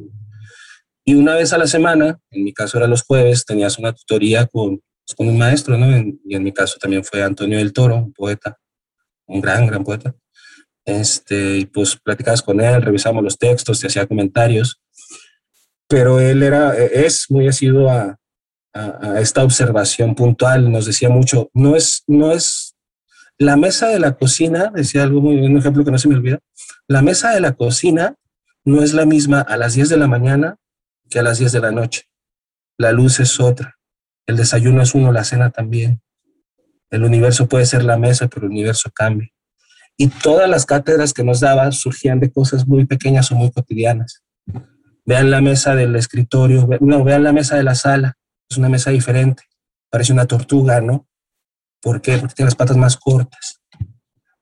Y 1.06 1.14
una 1.14 1.36
vez 1.36 1.54
a 1.54 1.60
la 1.60 1.68
semana, 1.68 2.20
en 2.32 2.44
mi 2.44 2.52
caso 2.52 2.78
era 2.78 2.88
los 2.88 3.04
jueves, 3.04 3.46
tenías 3.46 3.78
una 3.78 3.94
tutoría 3.94 4.48
con, 4.48 4.82
pues, 5.06 5.16
con 5.16 5.28
un 5.28 5.38
maestro, 5.38 5.78
¿no? 5.78 5.96
y 6.26 6.36
en 6.36 6.44
mi 6.44 6.52
caso 6.52 6.78
también 6.80 7.04
fue 7.04 7.24
Antonio 7.24 7.60
del 7.60 7.74
Toro, 7.74 7.96
un 7.96 8.12
poeta, 8.12 8.58
un 9.28 9.40
gran, 9.40 9.68
gran 9.68 9.84
poeta. 9.84 10.16
Este, 10.84 11.58
y 11.58 11.66
pues 11.66 11.96
platicabas 11.96 12.42
con 12.42 12.60
él, 12.60 12.82
revisamos 12.82 13.24
los 13.24 13.38
textos, 13.38 13.80
te 13.80 13.88
hacía 13.88 14.08
comentarios, 14.08 14.82
pero 15.88 16.20
él 16.20 16.44
era, 16.44 16.76
es 16.76 17.26
muy 17.30 17.48
asiduo 17.48 17.90
a, 17.90 18.18
a, 18.74 19.20
esta 19.20 19.44
observación 19.44 20.16
puntual, 20.16 20.72
nos 20.72 20.86
decía 20.86 21.10
mucho, 21.10 21.50
no 21.54 21.76
es, 21.76 22.04
no 22.08 22.32
es 22.32 22.76
la 23.38 23.58
mesa 23.58 23.90
de 23.90 24.00
la 24.00 24.16
cocina, 24.16 24.72
decía 24.74 25.04
algo 25.04 25.22
muy, 25.22 25.38
un 25.38 25.58
ejemplo 25.58 25.84
que 25.84 25.92
no 25.92 25.98
se 25.98 26.08
me 26.08 26.16
olvida, 26.16 26.40
la 26.88 27.02
mesa 27.02 27.32
de 27.32 27.42
la 27.42 27.54
cocina 27.54 28.16
no 28.64 28.84
es 28.84 28.94
la 28.94 29.06
misma 29.06 29.42
a 29.42 29.58
las 29.58 29.74
10 29.74 29.90
de 29.90 29.98
la 29.98 30.08
mañana 30.08 30.58
que 31.10 31.20
a 31.20 31.24
las 31.24 31.40
10 31.40 31.52
de 31.52 31.62
la 31.62 31.72
noche. 31.72 32.04
La 32.78 32.92
luz 32.92 33.20
es 33.20 33.40
otra. 33.40 33.76
El 34.26 34.38
desayuno 34.38 34.82
es 34.82 34.94
uno, 34.96 35.12
la 35.12 35.24
cena 35.24 35.50
también. 35.50 36.02
El 36.90 37.04
universo 37.04 37.48
puede 37.48 37.66
ser 37.66 37.84
la 37.84 37.98
mesa, 37.98 38.28
pero 38.28 38.46
el 38.46 38.52
universo 38.52 38.90
cambia. 38.94 39.30
Y 39.98 40.08
todas 40.08 40.50
las 40.50 40.66
cátedras 40.66 41.14
que 41.14 41.24
nos 41.24 41.40
daba 41.40 41.72
surgían 41.72 42.20
de 42.20 42.32
cosas 42.32 42.68
muy 42.68 42.86
pequeñas 42.86 43.32
o 43.32 43.36
muy 43.36 43.52
cotidianas. 43.52 44.24
Vean 45.06 45.30
la 45.30 45.42
mesa 45.42 45.76
del 45.76 45.96
escritorio, 45.96 46.68
no, 46.82 47.04
vean 47.04 47.24
la 47.24 47.32
mesa 47.32 47.56
de 47.56 47.64
la 47.64 47.76
sala, 47.76 48.18
es 48.50 48.58
una 48.58 48.70
mesa 48.70 48.92
diferente. 48.92 49.44
Parece 49.90 50.12
una 50.12 50.26
tortuga, 50.26 50.82
¿no? 50.82 51.08
¿Por 51.82 52.02
qué? 52.02 52.18
Porque 52.18 52.34
tiene 52.34 52.48
las 52.48 52.56
patas 52.56 52.78
más 52.78 52.98
cortas. 52.98 53.62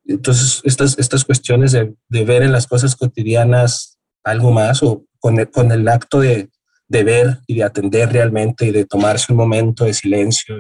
Entonces, 0.06 0.62
estas, 0.64 0.98
estas 0.98 1.26
cuestiones 1.26 1.72
de, 1.72 1.94
de 2.08 2.26
ver 2.26 2.44
en 2.44 2.52
las 2.52 2.68
cosas 2.68 2.96
cotidianas 2.96 4.00
algo 4.24 4.52
más 4.52 4.82
o 4.84 5.06
con 5.24 5.72
el, 5.72 5.88
acto 5.88 6.20
de, 6.20 6.50
ver 6.90 7.40
y 7.48 7.56
de 7.56 7.64
atender 7.64 8.12
realmente 8.12 8.66
y 8.66 8.72
de 8.72 8.84
tomarse 8.84 9.32
un 9.32 9.38
momento 9.38 9.86
de 9.86 9.94
silencio 9.94 10.58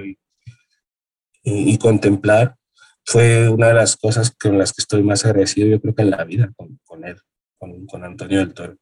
y, 1.43 1.77
contemplar, 1.77 2.55
fue 3.05 3.49
una 3.49 3.67
de 3.67 3.73
las 3.73 3.97
cosas 3.97 4.31
con 4.31 4.57
las 4.57 4.71
que 4.71 4.81
estoy 4.81 5.03
más 5.03 5.25
agradecido, 5.25 5.67
yo 5.67 5.81
creo 5.81 5.93
que 5.93 6.03
en 6.03 6.11
la 6.11 6.23
vida, 6.23 6.49
con, 6.55 7.03
él, 7.03 7.17
con, 7.59 8.05
Antonio 8.05 8.39
del 8.39 8.53
Toro 8.53 8.77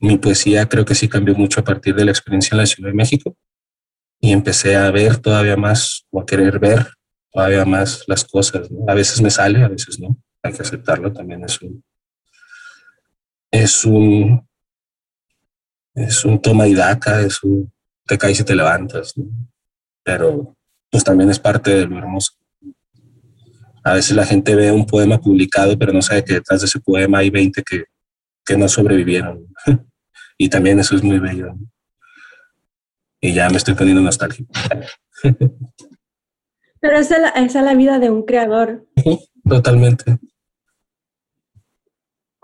mi 0.00 0.16
poesía 0.16 0.66
creo 0.66 0.84
que 0.84 0.94
sí 0.94 1.08
cambió 1.08 1.34
mucho 1.34 1.60
a 1.60 1.64
partir 1.64 1.94
de 1.94 2.04
la 2.04 2.12
experiencia 2.12 2.54
en 2.54 2.58
la 2.58 2.66
Ciudad 2.66 2.88
de 2.88 2.94
México 2.94 3.36
y 4.20 4.32
empecé 4.32 4.76
a 4.76 4.90
ver 4.90 5.18
todavía 5.18 5.56
más 5.56 6.06
o 6.10 6.20
a 6.20 6.24
querer 6.24 6.58
ver 6.58 6.86
todavía 7.32 7.64
más 7.64 8.04
las 8.06 8.24
cosas. 8.24 8.68
A 8.86 8.94
veces 8.94 9.20
me 9.20 9.28
sale, 9.28 9.62
a 9.62 9.68
veces 9.68 9.98
no. 9.98 10.16
Hay 10.42 10.52
que 10.52 10.62
aceptarlo 10.62 11.12
también. 11.12 11.42
Es 11.42 11.60
un, 11.60 11.82
es 13.50 13.84
un, 13.84 14.46
es 15.94 16.24
un 16.24 16.40
toma 16.40 16.66
y 16.66 16.74
daca, 16.74 17.20
es 17.20 17.42
un 17.42 17.72
te 18.08 18.18
caes 18.18 18.40
y 18.40 18.44
te 18.44 18.56
levantas. 18.56 19.14
Pero 20.02 20.56
pues 20.90 21.04
también 21.04 21.30
es 21.30 21.38
parte 21.38 21.70
de 21.70 21.86
lo 21.86 21.98
hermoso. 21.98 22.32
A 23.84 23.92
veces 23.94 24.16
la 24.16 24.26
gente 24.26 24.54
ve 24.54 24.72
un 24.72 24.86
poema 24.86 25.20
publicado, 25.20 25.78
pero 25.78 25.92
no 25.92 26.02
sabe 26.02 26.24
que 26.24 26.34
detrás 26.34 26.60
de 26.60 26.66
ese 26.66 26.80
poema 26.80 27.18
hay 27.18 27.30
20 27.30 27.62
que, 27.62 27.84
que 28.44 28.56
no 28.56 28.68
sobrevivieron. 28.68 29.46
y 30.38 30.48
también 30.48 30.80
eso 30.80 30.96
es 30.96 31.02
muy 31.02 31.18
bello. 31.18 31.54
Y 33.20 33.34
ya 33.34 33.50
me 33.50 33.58
estoy 33.58 33.74
poniendo 33.74 34.02
nostálgico. 34.02 34.50
Pero 36.80 36.96
esa 36.96 37.16
es 37.16 37.22
la, 37.22 37.28
esa 37.30 37.58
es 37.58 37.64
la 37.64 37.74
vida 37.74 37.98
de 37.98 38.08
un 38.10 38.22
creador. 38.22 38.86
Totalmente. 39.48 40.18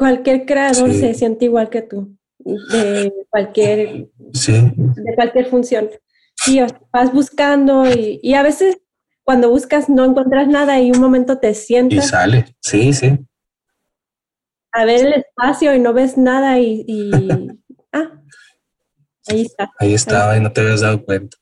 Cualquier 0.05 0.45
creador 0.45 0.93
sí. 0.93 1.01
se 1.01 1.15
siente 1.15 1.47
igual 1.47 1.71
que 1.71 1.83
tú, 1.83 2.17
de 2.39 3.13
cualquier, 3.31 4.09
sí. 4.33 4.53
de 4.77 5.15
cualquier 5.15 5.47
función. 5.47 5.91
Sí, 6.37 6.61
vas 6.93 7.13
buscando 7.13 7.89
y, 7.89 8.21
y, 8.23 8.35
a 8.35 8.43
veces 8.43 8.79
cuando 9.23 9.49
buscas 9.49 9.89
no 9.89 10.05
encuentras 10.05 10.49
nada 10.49 10.81
y 10.81 10.91
un 10.91 11.01
momento 11.01 11.39
te 11.39 11.55
sientas. 11.55 12.05
Y 12.05 12.09
sale, 12.09 12.45
sí, 12.61 12.93
sí 12.93 13.19
a 14.75 14.85
ver 14.85 15.07
el 15.07 15.13
espacio 15.15 15.75
y 15.75 15.79
no 15.79 15.93
ves 15.93 16.19
nada 16.19 16.59
y, 16.59 16.85
y 16.87 17.11
ah, 17.93 18.21
ahí 19.29 19.43
está. 19.43 19.71
Ahí 19.79 19.95
estaba 19.95 20.33
ahí. 20.33 20.41
y 20.41 20.43
no 20.43 20.53
te 20.53 20.61
habías 20.61 20.81
dado 20.81 21.03
cuenta. 21.03 21.37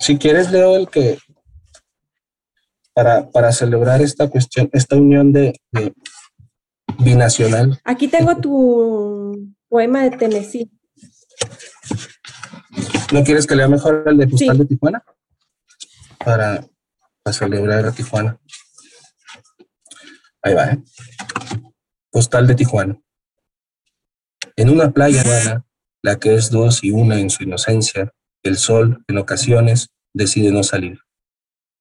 Si 0.00 0.18
quieres, 0.18 0.50
leo 0.50 0.76
el 0.76 0.88
que 0.88 1.18
para, 2.92 3.30
para 3.30 3.52
celebrar 3.52 4.02
esta 4.02 4.28
cuestión, 4.28 4.68
esta 4.72 4.96
unión 4.96 5.32
de, 5.32 5.54
de 5.70 5.94
binacional. 7.04 7.80
Aquí 7.84 8.08
tengo 8.08 8.36
tu 8.38 9.54
poema 9.68 10.02
de 10.02 10.16
Tennessee. 10.16 10.70
¿No 13.12 13.22
quieres 13.22 13.46
que 13.46 13.54
lea 13.54 13.68
mejor 13.68 14.04
el 14.06 14.18
de 14.18 14.26
Postal 14.26 14.56
sí. 14.56 14.62
de 14.62 14.66
Tijuana? 14.66 15.04
Para, 16.24 16.66
para 17.22 17.34
celebrar 17.34 17.86
a 17.86 17.92
Tijuana. 17.92 18.40
Ahí 20.42 20.54
va, 20.54 20.72
¿eh? 20.72 20.82
Postal 22.10 22.46
de 22.46 22.54
Tijuana. 22.54 23.00
En 24.56 24.70
una 24.70 24.90
playa 24.92 25.20
hermana, 25.20 25.64
la 26.02 26.18
que 26.18 26.34
es 26.34 26.50
dos 26.50 26.84
y 26.84 26.90
una 26.90 27.18
en 27.18 27.30
su 27.30 27.42
inocencia, 27.42 28.12
el 28.42 28.56
sol, 28.56 29.02
en 29.08 29.18
ocasiones, 29.18 29.88
decide 30.12 30.52
no 30.52 30.62
salir. 30.62 31.00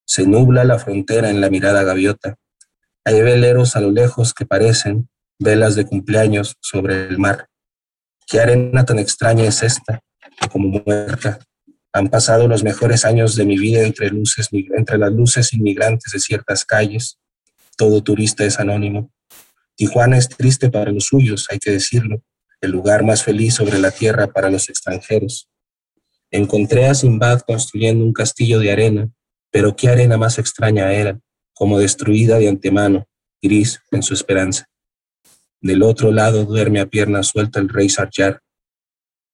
Se 0.06 0.26
nubla 0.26 0.64
la 0.64 0.80
frontera 0.80 1.30
en 1.30 1.42
la 1.42 1.50
mirada 1.50 1.84
gaviota. 1.84 2.36
Hay 3.06 3.22
veleros 3.22 3.76
a 3.76 3.82
lo 3.82 3.92
lejos 3.92 4.34
que 4.34 4.46
parecen 4.46 5.10
velas 5.44 5.76
de 5.76 5.86
cumpleaños 5.86 6.56
sobre 6.62 7.08
el 7.08 7.20
mar. 7.20 7.48
¿Qué 8.28 8.40
arena 8.40 8.86
tan 8.86 9.00
extraña 9.00 9.44
es 9.46 9.62
esta, 9.62 10.02
como 10.52 10.82
muerta? 10.86 11.40
Han 11.92 12.10
pasado 12.10 12.48
los 12.48 12.64
mejores 12.64 13.06
años 13.06 13.36
de 13.36 13.46
mi 13.46 13.58
vida 13.58 13.84
entre, 13.84 14.10
luces, 14.10 14.50
entre 14.52 14.98
las 14.98 15.12
luces 15.12 15.54
inmigrantes 15.54 16.12
de 16.12 16.20
ciertas 16.20 16.66
calles. 16.66 17.20
Todo 17.78 18.02
turista 18.02 18.44
es 18.46 18.60
anónimo. 18.60 19.12
Tijuana 19.76 20.18
es 20.18 20.30
triste 20.30 20.70
para 20.70 20.92
los 20.92 21.06
suyos, 21.06 21.48
hay 21.52 21.60
que 21.60 21.72
decirlo, 21.72 22.24
el 22.62 22.72
lugar 22.72 23.04
más 23.04 23.24
feliz 23.24 23.56
sobre 23.56 23.80
la 23.80 23.92
tierra 23.92 24.28
para 24.28 24.50
los 24.50 24.70
extranjeros. 24.70 25.50
Encontré 26.32 26.88
a 26.88 26.96
Simbad 26.96 27.42
construyendo 27.42 28.04
un 28.04 28.14
castillo 28.14 28.60
de 28.60 28.72
arena, 28.72 29.10
pero 29.52 29.76
qué 29.76 29.90
arena 29.90 30.18
más 30.18 30.40
extraña 30.40 30.92
era, 30.94 31.20
como 31.54 31.78
destruida 31.78 32.40
de 32.40 32.50
antemano, 32.50 33.06
gris 33.42 33.82
en 33.92 34.02
su 34.02 34.14
esperanza. 34.14 34.68
Del 35.64 35.82
otro 35.82 36.12
lado 36.12 36.44
duerme 36.44 36.82
a 36.82 36.86
pierna 36.86 37.24
suelta 37.24 37.60
el 37.60 37.70
rey 37.70 37.88
Sarjar. 37.88 38.42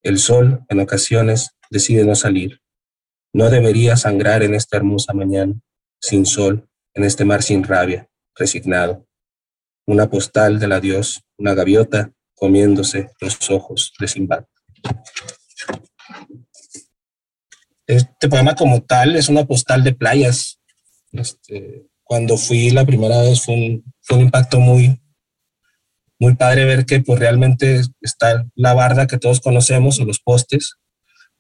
El 0.04 0.20
sol, 0.20 0.64
en 0.70 0.80
ocasiones, 0.80 1.58
decide 1.72 2.06
no 2.06 2.14
salir. 2.14 2.62
No 3.34 3.50
debería 3.50 3.98
sangrar 3.98 4.44
en 4.44 4.54
esta 4.54 4.78
hermosa 4.78 5.14
mañana, 5.14 5.60
sin 6.00 6.28
sol, 6.28 6.70
en 6.94 7.04
este 7.04 7.26
mar 7.26 7.42
sin 7.44 7.64
rabia, 7.64 8.08
resignado 8.36 9.10
una 9.90 10.08
postal 10.08 10.60
del 10.60 10.72
adiós, 10.74 11.24
una 11.40 11.56
gaviota 11.56 12.14
comiéndose 12.36 13.10
los 13.22 13.50
ojos 13.50 13.92
de 14.00 14.08
Simbad. 14.08 14.46
Este 17.88 18.30
poema 18.30 18.54
como 18.54 18.84
tal 18.84 19.16
es 19.16 19.30
una 19.30 19.48
postal 19.48 19.84
de 19.84 19.96
playas. 19.96 20.60
Este, 21.12 21.88
cuando 22.04 22.38
fui 22.38 22.70
la 22.70 22.86
primera 22.86 23.20
vez 23.24 23.42
fue 23.42 23.82
fue 24.02 24.18
un 24.18 24.24
impacto 24.26 24.60
muy, 24.60 25.02
muy 26.20 26.36
padre 26.36 26.66
ver 26.66 26.86
que 26.86 27.00
pues 27.00 27.20
realmente 27.20 27.82
está 28.02 28.46
la 28.56 28.74
barda 28.74 29.08
que 29.08 29.18
todos 29.18 29.40
conocemos 29.40 30.00
o 30.00 30.06
los 30.06 30.20
postes, 30.20 30.76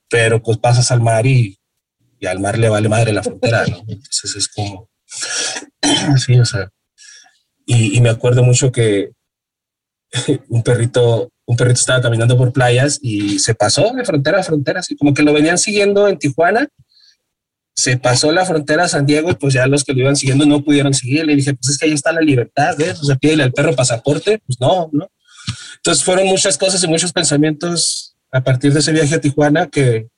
pero 0.09 0.41
pues 0.41 0.57
pasas 0.57 0.91
al 0.91 1.01
mar 1.01 1.25
y, 1.27 1.59
y 2.19 2.25
al 2.25 2.39
mar 2.39 2.57
le 2.57 2.69
vale 2.69 2.89
madre 2.89 3.13
la 3.13 3.23
frontera, 3.23 3.65
¿no? 3.67 3.79
Entonces 3.87 4.35
es 4.35 4.47
como, 4.47 4.89
sí, 6.17 6.39
o 6.39 6.45
sea, 6.45 6.69
y, 7.65 7.97
y 7.97 8.01
me 8.01 8.09
acuerdo 8.09 8.43
mucho 8.43 8.71
que 8.71 9.11
un 10.47 10.63
perrito, 10.63 11.29
un 11.45 11.57
perrito 11.57 11.79
estaba 11.79 12.01
caminando 12.01 12.37
por 12.37 12.53
playas 12.53 12.99
y 13.01 13.39
se 13.39 13.55
pasó 13.55 13.91
de 13.93 14.05
frontera 14.05 14.39
a 14.39 14.43
frontera, 14.43 14.79
así 14.79 14.95
como 14.95 15.13
que 15.13 15.23
lo 15.23 15.33
venían 15.33 15.57
siguiendo 15.57 16.07
en 16.07 16.17
Tijuana 16.17 16.67
se 17.79 17.95
pasó 17.97 18.33
la 18.33 18.45
frontera 18.45 18.83
a 18.83 18.87
San 18.89 19.05
Diego 19.05 19.31
y 19.31 19.35
pues 19.35 19.53
ya 19.53 19.65
los 19.65 19.85
que 19.85 19.93
lo 19.93 19.99
iban 19.99 20.17
siguiendo 20.17 20.45
no 20.45 20.61
pudieron 20.61 20.93
seguir. 20.93 21.25
Le 21.25 21.33
dije, 21.33 21.53
pues 21.53 21.69
es 21.69 21.77
que 21.77 21.85
ahí 21.85 21.93
está 21.93 22.11
la 22.11 22.19
libertad, 22.19 22.75
¿ves? 22.77 22.99
O 22.99 23.05
sea, 23.05 23.15
pídele 23.15 23.43
al 23.43 23.53
perro 23.53 23.73
pasaporte. 23.73 24.39
Pues 24.45 24.59
no, 24.59 24.89
¿no? 24.91 25.09
Entonces 25.77 26.03
fueron 26.03 26.27
muchas 26.27 26.57
cosas 26.57 26.83
y 26.83 26.87
muchos 26.89 27.13
pensamientos 27.13 28.17
a 28.33 28.43
partir 28.43 28.73
de 28.73 28.79
ese 28.79 28.91
viaje 28.91 29.15
a 29.15 29.21
Tijuana 29.21 29.67
que, 29.69 30.09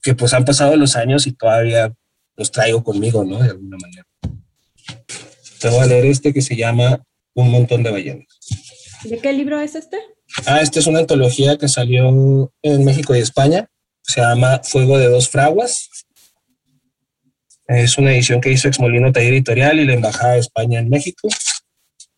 que 0.00 0.14
pues 0.14 0.32
han 0.32 0.44
pasado 0.44 0.76
los 0.76 0.94
años 0.94 1.26
y 1.26 1.32
todavía 1.32 1.92
los 2.36 2.52
traigo 2.52 2.84
conmigo, 2.84 3.24
¿no? 3.24 3.40
De 3.40 3.50
alguna 3.50 3.76
manera. 3.76 4.06
Te 5.58 5.70
voy 5.70 5.80
a 5.80 5.86
leer 5.86 6.06
este 6.06 6.32
que 6.32 6.40
se 6.40 6.54
llama 6.54 7.02
Un 7.34 7.50
montón 7.50 7.82
de 7.82 7.90
ballenas. 7.90 8.28
¿De 9.02 9.18
qué 9.18 9.32
libro 9.32 9.60
es 9.60 9.74
este? 9.74 9.98
Ah, 10.46 10.60
este 10.60 10.78
es 10.78 10.86
una 10.86 11.00
antología 11.00 11.58
que 11.58 11.66
salió 11.66 12.52
en 12.62 12.84
México 12.84 13.16
y 13.16 13.18
España. 13.18 13.68
Se 14.02 14.20
llama 14.20 14.60
Fuego 14.62 14.98
de 14.98 15.08
dos 15.08 15.28
fraguas 15.28 15.88
es 17.70 17.98
una 17.98 18.12
edición 18.12 18.40
que 18.40 18.50
hizo 18.50 18.66
Exmolino 18.66 19.12
Taller 19.12 19.32
Editorial 19.32 19.78
y 19.78 19.84
la 19.84 19.94
Embajada 19.94 20.34
de 20.34 20.40
España 20.40 20.80
en 20.80 20.88
México. 20.88 21.28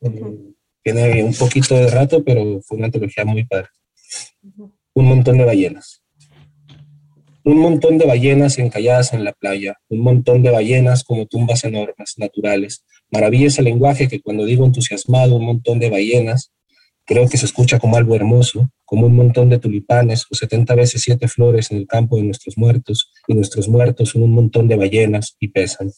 Eh, 0.01 0.11
tiene 0.83 1.23
un 1.23 1.35
poquito 1.35 1.75
de 1.75 1.89
rato, 1.89 2.25
pero 2.25 2.61
fue 2.63 2.79
una 2.79 2.87
antología 2.87 3.25
muy 3.25 3.45
padre. 3.45 3.69
Un 4.95 5.05
montón 5.05 5.39
de 5.39 5.45
ballenas. 5.45 6.03
Un 7.45 7.59
montón 7.59 7.99
de 7.99 8.07
ballenas 8.07 8.59
encalladas 8.59 9.13
en 9.13 9.25
la 9.25 9.33
playa, 9.33 9.77
un 9.89 10.01
montón 10.01 10.43
de 10.43 10.51
ballenas 10.51 11.05
como 11.05 11.27
tumbas 11.27 11.65
enormes, 11.65 12.15
naturales. 12.17 12.85
Maravilla 13.11 13.49
ese 13.49 13.63
lenguaje 13.63 14.09
que 14.09 14.21
cuando 14.21 14.45
digo 14.45 14.65
entusiasmado, 14.65 15.37
un 15.37 15.45
montón 15.45 15.81
de 15.81 15.91
ballenas, 15.91 16.53
Creo 17.05 17.29
que 17.29 17.37
se 17.37 17.47
escucha 17.47 17.81
como 17.81 17.97
algo 17.97 18.15
hermoso, 18.15 18.71
como 18.85 19.07
un 19.07 19.17
montón 19.17 19.49
de 19.49 19.59
tulipanes 19.59 20.25
o 20.31 20.35
70 20.35 20.75
veces 20.77 21.03
siete 21.03 21.27
flores 21.27 21.71
en 21.71 21.79
el 21.79 21.87
campo 21.87 22.17
de 22.17 22.23
nuestros 22.23 22.57
muertos, 22.57 23.11
y 23.27 23.35
nuestros 23.35 23.69
muertos 23.69 24.11
son 24.11 24.23
un 24.23 24.33
montón 24.33 24.69
de 24.69 24.77
ballenas 24.77 25.37
y 25.41 25.49
pesan. 25.49 25.91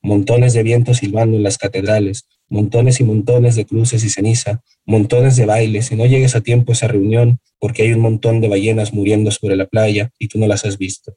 Montones 0.00 0.52
de 0.52 0.62
viento 0.62 0.94
silbando 0.94 1.36
en 1.36 1.42
las 1.42 1.58
catedrales, 1.58 2.28
montones 2.48 3.00
y 3.00 3.04
montones 3.04 3.56
de 3.56 3.66
cruces 3.66 4.04
y 4.04 4.10
ceniza, 4.10 4.62
montones 4.86 5.36
de 5.36 5.46
bailes, 5.46 5.90
y 5.90 5.96
no 5.96 6.06
llegues 6.06 6.36
a 6.36 6.40
tiempo 6.40 6.70
a 6.70 6.74
esa 6.74 6.86
reunión 6.86 7.40
porque 7.58 7.82
hay 7.82 7.92
un 7.92 8.00
montón 8.00 8.40
de 8.40 8.48
ballenas 8.48 8.94
muriendo 8.94 9.32
sobre 9.32 9.56
la 9.56 9.66
playa 9.66 10.12
y 10.18 10.28
tú 10.28 10.38
no 10.38 10.46
las 10.46 10.64
has 10.64 10.78
visto. 10.78 11.16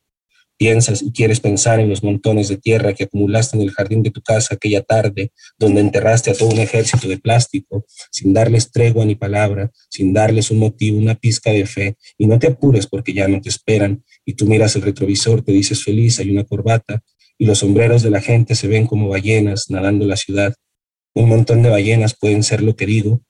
Piensas 0.61 1.01
y 1.01 1.11
quieres 1.11 1.39
pensar 1.39 1.79
en 1.79 1.89
los 1.89 2.03
montones 2.03 2.47
de 2.47 2.55
tierra 2.55 2.93
que 2.93 3.05
acumulaste 3.05 3.57
en 3.57 3.63
el 3.63 3.71
jardín 3.71 4.03
de 4.03 4.11
tu 4.11 4.21
casa 4.21 4.53
aquella 4.53 4.83
tarde, 4.83 5.31
donde 5.57 5.81
enterraste 5.81 6.29
a 6.29 6.35
todo 6.35 6.49
un 6.49 6.59
ejército 6.59 7.07
de 7.07 7.17
plástico, 7.17 7.83
sin 8.11 8.31
darles 8.31 8.71
tregua 8.71 9.03
ni 9.03 9.15
palabra, 9.15 9.71
sin 9.89 10.13
darles 10.13 10.51
un 10.51 10.59
motivo, 10.59 10.99
una 10.99 11.15
pizca 11.15 11.49
de 11.49 11.65
fe, 11.65 11.95
y 12.15 12.27
no 12.27 12.37
te 12.37 12.45
apures 12.45 12.85
porque 12.85 13.11
ya 13.11 13.27
no 13.27 13.41
te 13.41 13.49
esperan, 13.49 14.03
y 14.23 14.35
tú 14.35 14.45
miras 14.45 14.75
el 14.75 14.83
retrovisor, 14.83 15.41
te 15.41 15.51
dices 15.51 15.83
feliz, 15.83 16.19
hay 16.19 16.29
una 16.29 16.43
corbata, 16.43 17.01
y 17.39 17.47
los 17.47 17.57
sombreros 17.57 18.03
de 18.03 18.11
la 18.11 18.21
gente 18.21 18.53
se 18.53 18.67
ven 18.67 18.85
como 18.85 19.09
ballenas 19.09 19.65
nadando 19.71 20.05
la 20.05 20.15
ciudad. 20.15 20.53
Un 21.15 21.27
montón 21.27 21.63
de 21.63 21.71
ballenas 21.71 22.15
pueden 22.15 22.43
ser 22.43 22.61
lo 22.61 22.75
querido, 22.75 23.23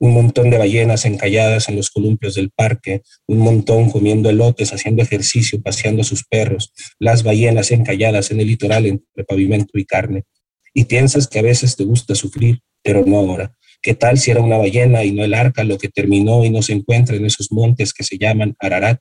un 0.00 0.14
montón 0.14 0.48
de 0.48 0.56
ballenas 0.56 1.04
encalladas 1.04 1.68
en 1.68 1.76
los 1.76 1.90
columpios 1.90 2.34
del 2.34 2.50
parque, 2.50 3.02
un 3.26 3.38
montón 3.38 3.90
comiendo 3.90 4.30
elotes, 4.30 4.72
haciendo 4.72 5.02
ejercicio, 5.02 5.60
paseando 5.60 6.00
a 6.00 6.04
sus 6.04 6.24
perros, 6.24 6.72
las 6.98 7.22
ballenas 7.22 7.70
encalladas 7.70 8.30
en 8.30 8.40
el 8.40 8.46
litoral 8.46 8.86
entre 8.86 9.24
pavimento 9.24 9.78
y 9.78 9.84
carne. 9.84 10.24
Y 10.72 10.86
piensas 10.86 11.28
que 11.28 11.38
a 11.38 11.42
veces 11.42 11.76
te 11.76 11.84
gusta 11.84 12.14
sufrir, 12.14 12.60
pero 12.82 13.04
no 13.04 13.18
ahora. 13.18 13.54
¿Qué 13.82 13.94
tal 13.94 14.18
si 14.18 14.30
era 14.30 14.40
una 14.40 14.56
ballena 14.56 15.04
y 15.04 15.12
no 15.12 15.22
el 15.22 15.34
arca 15.34 15.64
lo 15.64 15.76
que 15.76 15.88
terminó 15.88 16.44
y 16.46 16.50
no 16.50 16.62
se 16.62 16.72
encuentra 16.72 17.16
en 17.16 17.26
esos 17.26 17.52
montes 17.52 17.92
que 17.92 18.04
se 18.04 18.16
llaman 18.16 18.54
Ararat? 18.58 19.00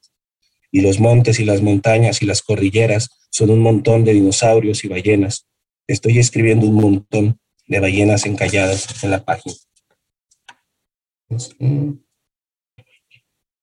Y 0.69 0.81
los 0.81 0.99
montes 0.99 1.39
y 1.39 1.45
las 1.45 1.61
montañas 1.61 2.21
y 2.21 2.25
las 2.25 2.41
cordilleras 2.41 3.09
son 3.31 3.51
un 3.51 3.59
montón 3.59 4.03
de 4.03 4.13
dinosaurios 4.13 4.83
y 4.83 4.89
ballenas. 4.89 5.47
Estoy 5.87 6.19
escribiendo 6.19 6.67
un 6.67 6.75
montón 6.75 7.39
de 7.67 7.79
ballenas 7.79 8.25
encalladas 8.25 9.01
en 9.03 9.11
la 9.11 9.23
página. 9.23 9.55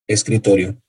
Escritorio. 0.06 0.80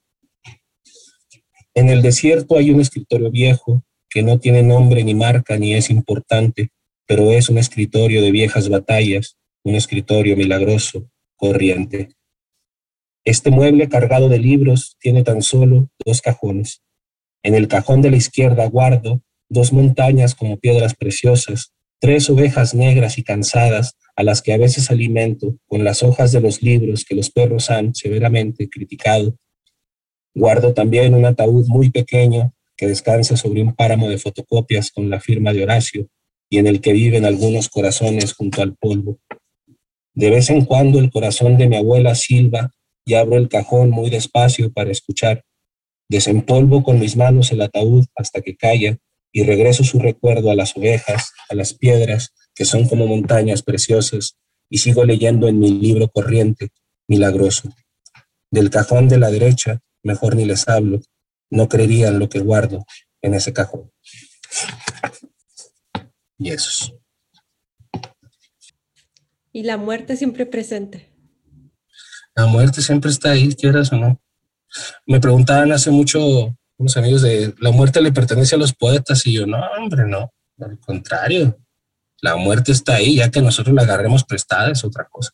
En 1.73 1.89
el 1.89 2.01
desierto 2.01 2.57
hay 2.57 2.71
un 2.71 2.81
escritorio 2.81 3.31
viejo 3.31 3.83
que 4.09 4.23
no 4.23 4.39
tiene 4.39 4.63
nombre 4.63 5.03
ni 5.03 5.15
marca 5.15 5.57
ni 5.57 5.73
es 5.73 5.89
importante, 5.89 6.69
pero 7.05 7.31
es 7.31 7.49
un 7.49 7.57
escritorio 7.57 8.21
de 8.21 8.31
viejas 8.31 8.69
batallas, 8.69 9.37
un 9.63 9.75
escritorio 9.75 10.37
milagroso, 10.37 11.09
corriente. 11.35 12.09
Este 13.25 13.51
mueble 13.51 13.89
cargado 13.89 14.29
de 14.29 14.39
libros 14.39 14.95
tiene 14.99 15.23
tan 15.23 15.41
solo 15.41 15.89
dos 16.05 16.21
cajones. 16.21 16.83
En 17.43 17.55
el 17.55 17.67
cajón 17.67 18.01
de 18.01 18.11
la 18.11 18.17
izquierda 18.17 18.65
guardo 18.67 19.21
dos 19.49 19.73
montañas 19.73 20.35
como 20.35 20.57
piedras 20.57 20.95
preciosas, 20.95 21.73
tres 21.99 22.29
ovejas 22.29 22.73
negras 22.73 23.17
y 23.17 23.23
cansadas 23.23 23.95
a 24.17 24.23
las 24.23 24.41
que 24.41 24.51
a 24.51 24.57
veces 24.57 24.89
alimento 24.89 25.55
con 25.67 25.83
las 25.83 26.01
hojas 26.01 26.31
de 26.31 26.41
los 26.41 26.63
libros 26.63 27.05
que 27.05 27.15
los 27.15 27.29
perros 27.29 27.69
han 27.69 27.93
severamente 27.93 28.67
criticado. 28.67 29.37
Guardo 30.33 30.73
también 30.73 31.13
un 31.13 31.25
ataúd 31.25 31.67
muy 31.67 31.91
pequeño 31.91 32.51
que 32.75 32.87
descansa 32.87 33.37
sobre 33.37 33.61
un 33.61 33.75
páramo 33.75 34.09
de 34.09 34.17
fotocopias 34.17 34.91
con 34.91 35.11
la 35.11 35.19
firma 35.19 35.53
de 35.53 35.63
Horacio 35.63 36.09
y 36.49 36.57
en 36.57 36.65
el 36.65 36.81
que 36.81 36.93
viven 36.93 37.25
algunos 37.25 37.69
corazones 37.69 38.33
junto 38.33 38.63
al 38.63 38.75
polvo. 38.75 39.19
De 40.15 40.31
vez 40.31 40.49
en 40.49 40.65
cuando 40.65 40.97
el 40.97 41.11
corazón 41.11 41.57
de 41.57 41.67
mi 41.67 41.75
abuela 41.75 42.15
silba 42.15 42.71
y 43.05 43.13
abro 43.13 43.37
el 43.37 43.49
cajón 43.49 43.91
muy 43.91 44.09
despacio 44.09 44.73
para 44.73 44.91
escuchar. 44.91 45.43
Desempolvo 46.09 46.81
con 46.81 46.99
mis 46.99 47.15
manos 47.15 47.51
el 47.51 47.61
ataúd 47.61 48.05
hasta 48.15 48.41
que 48.41 48.55
calla 48.55 48.97
y 49.37 49.43
regreso 49.43 49.83
su 49.83 49.99
recuerdo 49.99 50.49
a 50.49 50.55
las 50.55 50.75
ovejas, 50.75 51.31
a 51.47 51.53
las 51.53 51.75
piedras 51.75 52.33
que 52.55 52.65
son 52.65 52.87
como 52.87 53.05
montañas 53.05 53.61
preciosas, 53.61 54.35
y 54.67 54.79
sigo 54.79 55.05
leyendo 55.05 55.47
en 55.47 55.59
mi 55.59 55.69
libro 55.69 56.07
corriente, 56.07 56.69
milagroso. 57.07 57.69
Del 58.49 58.71
cajón 58.71 59.07
de 59.07 59.19
la 59.19 59.29
derecha, 59.29 59.79
mejor 60.01 60.35
ni 60.35 60.45
les 60.45 60.67
hablo, 60.67 61.01
no 61.51 61.69
creerían 61.69 62.17
lo 62.17 62.29
que 62.29 62.39
guardo 62.39 62.83
en 63.21 63.35
ese 63.35 63.53
cajón. 63.53 63.91
Y 66.39 66.49
eso. 66.49 66.99
Y 69.51 69.61
la 69.61 69.77
muerte 69.77 70.17
siempre 70.17 70.47
presente. 70.47 71.13
La 72.33 72.47
muerte 72.47 72.81
siempre 72.81 73.11
está 73.11 73.33
ahí, 73.33 73.53
quieras 73.53 73.93
o 73.93 73.97
no. 73.97 74.19
Me 75.05 75.19
preguntaban 75.19 75.71
hace 75.71 75.91
mucho 75.91 76.57
unos 76.77 76.95
amigos 76.97 77.21
de 77.21 77.53
la 77.59 77.71
muerte 77.71 78.01
le 78.01 78.11
pertenece 78.11 78.55
a 78.55 78.57
los 78.57 78.73
poetas 78.73 79.25
y 79.25 79.33
yo, 79.33 79.45
no, 79.45 79.59
hombre, 79.77 80.07
no, 80.07 80.31
al 80.59 80.79
contrario. 80.79 81.57
La 82.21 82.35
muerte 82.35 82.71
está 82.71 82.95
ahí, 82.95 83.17
ya 83.17 83.29
que 83.29 83.41
nosotros 83.41 83.75
la 83.75 83.83
agarremos 83.83 84.23
prestada 84.23 84.71
es 84.71 84.83
otra 84.83 85.07
cosa. 85.09 85.31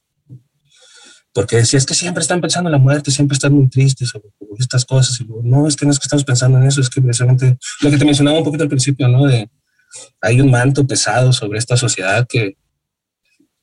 Porque 1.33 1.65
si 1.65 1.77
es 1.77 1.85
que 1.85 1.95
siempre 1.95 2.21
están 2.21 2.41
pensando 2.41 2.69
en 2.69 2.73
la 2.73 2.77
muerte, 2.77 3.09
siempre 3.09 3.35
están 3.35 3.53
muy 3.53 3.67
tristes 3.67 4.09
sobre 4.09 4.29
estas 4.59 4.85
cosas. 4.85 5.19
Y 5.19 5.27
no, 5.43 5.67
es 5.67 5.75
que 5.75 5.85
no 5.85 5.91
es 5.91 5.99
que 5.99 6.05
estamos 6.05 6.23
pensando 6.23 6.59
en 6.59 6.65
eso, 6.65 6.79
es 6.79 6.89
que 6.89 7.01
precisamente 7.01 7.57
lo 7.81 7.89
que 7.89 7.97
te 7.97 8.05
mencionaba 8.05 8.37
un 8.37 8.43
poquito 8.43 8.63
al 8.63 8.69
principio, 8.69 9.07
¿no? 9.07 9.25
De 9.25 9.49
hay 10.21 10.41
un 10.41 10.51
manto 10.51 10.85
pesado 10.85 11.33
sobre 11.33 11.57
esta 11.59 11.75
sociedad 11.77 12.27
que, 12.27 12.57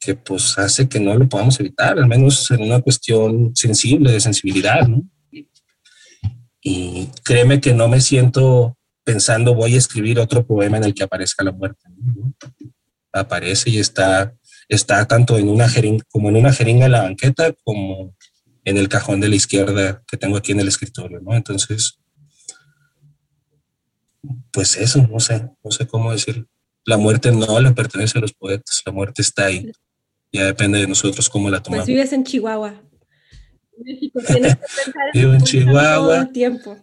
que 0.01 0.15
pues 0.15 0.59
hace 0.59 0.89
que 0.89 0.99
no 0.99 1.15
lo 1.15 1.29
podamos 1.29 1.61
evitar, 1.61 1.99
al 1.99 2.09
menos 2.09 2.51
en 2.51 2.63
una 2.63 2.81
cuestión 2.81 3.53
sensible, 3.55 4.13
de 4.13 4.21
sensibilidad, 4.21 4.89
¿no? 4.89 5.03
Y 6.63 7.09
créeme 7.25 7.61
que 7.61 7.73
no 7.73 7.89
me 7.89 8.01
siento 8.01 8.77
pensando 9.05 9.55
voy 9.55 9.75
a 9.75 9.79
escribir 9.79 10.19
otro 10.19 10.47
poema 10.47 10.77
en 10.77 10.85
el 10.85 10.95
que 10.95 11.03
aparezca 11.03 11.45
la 11.45 11.53
muerte. 11.53 11.83
¿no? 11.89 12.35
aparece 13.13 13.71
y 13.71 13.79
está, 13.79 14.35
está 14.69 15.07
tanto 15.07 15.39
en 15.39 15.49
una 15.49 15.69
jeringa, 15.69 16.05
como 16.11 16.29
en 16.29 16.37
una 16.37 16.53
jeringa 16.53 16.87
en 16.87 16.93
la 16.93 17.03
banqueta 17.03 17.53
como 17.65 18.15
en 18.65 18.77
el 18.77 18.89
cajón 18.89 19.21
de 19.21 19.29
la 19.29 19.37
izquierda 19.37 20.03
que 20.07 20.17
tengo 20.17 20.37
aquí 20.37 20.53
en 20.53 20.61
el 20.61 20.69
escritorio, 20.69 21.21
¿no? 21.21 21.35
Entonces, 21.35 21.99
pues 24.53 24.77
eso, 24.77 25.07
no 25.11 25.19
sé, 25.19 25.49
no 25.65 25.71
sé 25.71 25.87
cómo 25.87 26.13
decir. 26.13 26.47
La 26.85 26.97
muerte 26.97 27.33
no 27.33 27.61
le 27.61 27.73
pertenece 27.73 28.19
a 28.19 28.21
los 28.21 28.33
poetas, 28.33 28.83
la 28.85 28.93
muerte 28.93 29.23
está 29.23 29.47
ahí. 29.47 29.71
Ya 30.33 30.47
depende 30.47 30.79
de 30.79 30.87
nosotros 30.87 31.29
cómo 31.29 31.51
la 31.51 31.59
pues 31.59 31.65
tomamos. 31.65 31.87
Pues 31.87 31.95
vives 31.95 32.13
en 32.13 32.25
Chihuahua. 32.25 32.81
México, 33.85 34.21
tienes 34.27 34.57
que 34.57 34.61
pensar 34.61 35.07
en, 35.13 35.21
Vivo 35.21 35.35
en 35.35 35.43
Chihuahua. 35.43 36.33
tiempo. 36.33 36.77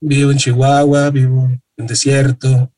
vivo 0.00 0.30
en 0.30 0.38
Chihuahua, 0.38 1.10
vivo 1.10 1.48
en 1.76 1.86
desierto, 1.86 2.72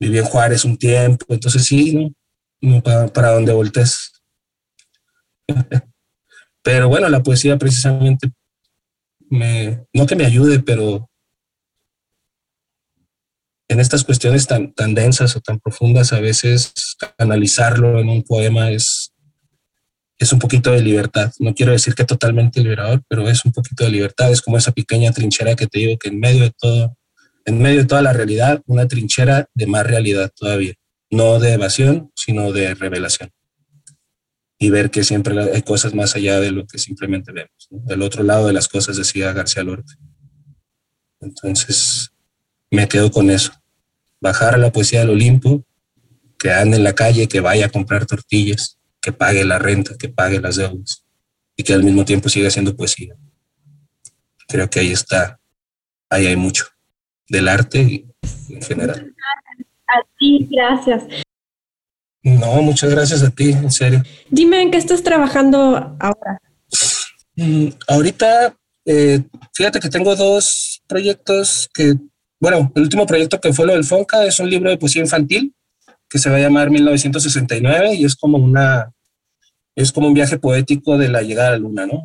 viví 0.00 0.18
en 0.18 0.24
Juárez 0.24 0.64
un 0.64 0.76
tiempo, 0.76 1.26
entonces 1.28 1.64
sí, 1.64 1.94
¿no? 1.94 2.14
no 2.60 2.82
para, 2.82 3.08
para 3.08 3.32
donde 3.32 3.52
voltees. 3.52 4.12
Pero 6.62 6.88
bueno, 6.88 7.08
la 7.10 7.22
poesía 7.22 7.58
precisamente 7.58 8.32
me, 9.28 9.86
no 9.92 10.06
que 10.06 10.16
me 10.16 10.24
ayude, 10.24 10.60
pero 10.60 11.10
en 13.68 13.80
estas 13.80 14.04
cuestiones 14.04 14.46
tan, 14.46 14.72
tan 14.72 14.94
densas 14.94 15.36
o 15.36 15.40
tan 15.40 15.58
profundas, 15.58 16.12
a 16.12 16.20
veces 16.20 16.72
analizarlo 17.18 18.00
en 18.00 18.08
un 18.08 18.22
poema 18.22 18.70
es, 18.70 19.03
es 20.18 20.32
un 20.32 20.38
poquito 20.38 20.70
de 20.70 20.80
libertad. 20.80 21.32
No 21.38 21.54
quiero 21.54 21.72
decir 21.72 21.94
que 21.94 22.04
totalmente 22.04 22.60
liberador, 22.60 23.02
pero 23.08 23.28
es 23.28 23.44
un 23.44 23.52
poquito 23.52 23.84
de 23.84 23.90
libertad. 23.90 24.30
Es 24.30 24.40
como 24.40 24.56
esa 24.56 24.72
pequeña 24.72 25.12
trinchera 25.12 25.56
que 25.56 25.66
te 25.66 25.80
digo 25.80 25.98
que 25.98 26.08
en 26.08 26.20
medio 26.20 26.44
de 26.44 26.52
todo, 26.56 26.96
en 27.44 27.60
medio 27.60 27.80
de 27.80 27.86
toda 27.86 28.02
la 28.02 28.12
realidad, 28.12 28.62
una 28.66 28.86
trinchera 28.86 29.48
de 29.54 29.66
más 29.66 29.86
realidad 29.86 30.32
todavía. 30.34 30.74
No 31.10 31.38
de 31.38 31.52
evasión, 31.52 32.10
sino 32.14 32.52
de 32.52 32.74
revelación. 32.74 33.30
Y 34.58 34.70
ver 34.70 34.90
que 34.90 35.04
siempre 35.04 35.38
hay 35.52 35.62
cosas 35.62 35.94
más 35.94 36.14
allá 36.14 36.40
de 36.40 36.52
lo 36.52 36.66
que 36.66 36.78
simplemente 36.78 37.32
vemos. 37.32 37.68
Del 37.70 38.02
otro 38.02 38.22
lado 38.22 38.46
de 38.46 38.52
las 38.52 38.68
cosas, 38.68 38.96
decía 38.96 39.32
García 39.32 39.64
Lorca. 39.64 39.94
Entonces, 41.20 42.12
me 42.70 42.88
quedo 42.88 43.10
con 43.10 43.30
eso. 43.30 43.52
Bajar 44.20 44.54
a 44.54 44.58
la 44.58 44.72
poesía 44.72 45.00
del 45.00 45.10
Olimpo, 45.10 45.64
que 46.38 46.50
ande 46.50 46.76
en 46.76 46.84
la 46.84 46.94
calle, 46.94 47.28
que 47.28 47.40
vaya 47.40 47.66
a 47.66 47.70
comprar 47.70 48.06
tortillas, 48.06 48.78
que 49.04 49.12
pague 49.12 49.44
la 49.44 49.58
renta, 49.58 49.98
que 49.98 50.08
pague 50.08 50.40
las 50.40 50.56
deudas 50.56 51.04
y 51.54 51.62
que 51.62 51.74
al 51.74 51.84
mismo 51.84 52.06
tiempo 52.06 52.30
siga 52.30 52.48
haciendo 52.48 52.74
poesía. 52.74 53.14
Creo 54.48 54.70
que 54.70 54.80
ahí 54.80 54.92
está, 54.92 55.38
ahí 56.08 56.26
hay 56.26 56.36
mucho 56.36 56.64
del 57.28 57.48
arte 57.48 58.06
en 58.48 58.62
general. 58.62 59.14
A 59.86 60.00
ti, 60.18 60.48
gracias. 60.50 61.02
No, 62.22 62.62
muchas 62.62 62.88
gracias 62.88 63.22
a 63.22 63.30
ti, 63.30 63.50
en 63.50 63.70
serio. 63.70 64.02
Dime 64.30 64.62
en 64.62 64.70
qué 64.70 64.78
estás 64.78 65.02
trabajando 65.02 65.96
ahora. 66.00 66.40
Mm, 67.36 67.68
ahorita, 67.86 68.56
eh, 68.86 69.22
fíjate 69.52 69.80
que 69.80 69.90
tengo 69.90 70.16
dos 70.16 70.82
proyectos 70.86 71.68
que 71.74 71.94
bueno, 72.40 72.72
el 72.74 72.82
último 72.82 73.06
proyecto 73.06 73.40
que 73.40 73.52
fue 73.52 73.66
lo 73.66 73.74
del 73.74 73.84
Fonca 73.84 74.24
es 74.24 74.40
un 74.40 74.48
libro 74.48 74.70
de 74.70 74.78
poesía 74.78 75.02
infantil 75.02 75.54
que 76.14 76.20
se 76.20 76.30
va 76.30 76.36
a 76.36 76.38
llamar 76.38 76.70
1969 76.70 77.96
y 77.96 78.04
es 78.04 78.14
como 78.14 78.38
una 78.38 78.88
es 79.74 79.90
como 79.90 80.06
un 80.06 80.14
viaje 80.14 80.38
poético 80.38 80.96
de 80.96 81.08
la 81.08 81.22
llegada 81.22 81.48
a 81.48 81.50
la 81.50 81.58
luna, 81.58 81.86
¿no? 81.86 82.04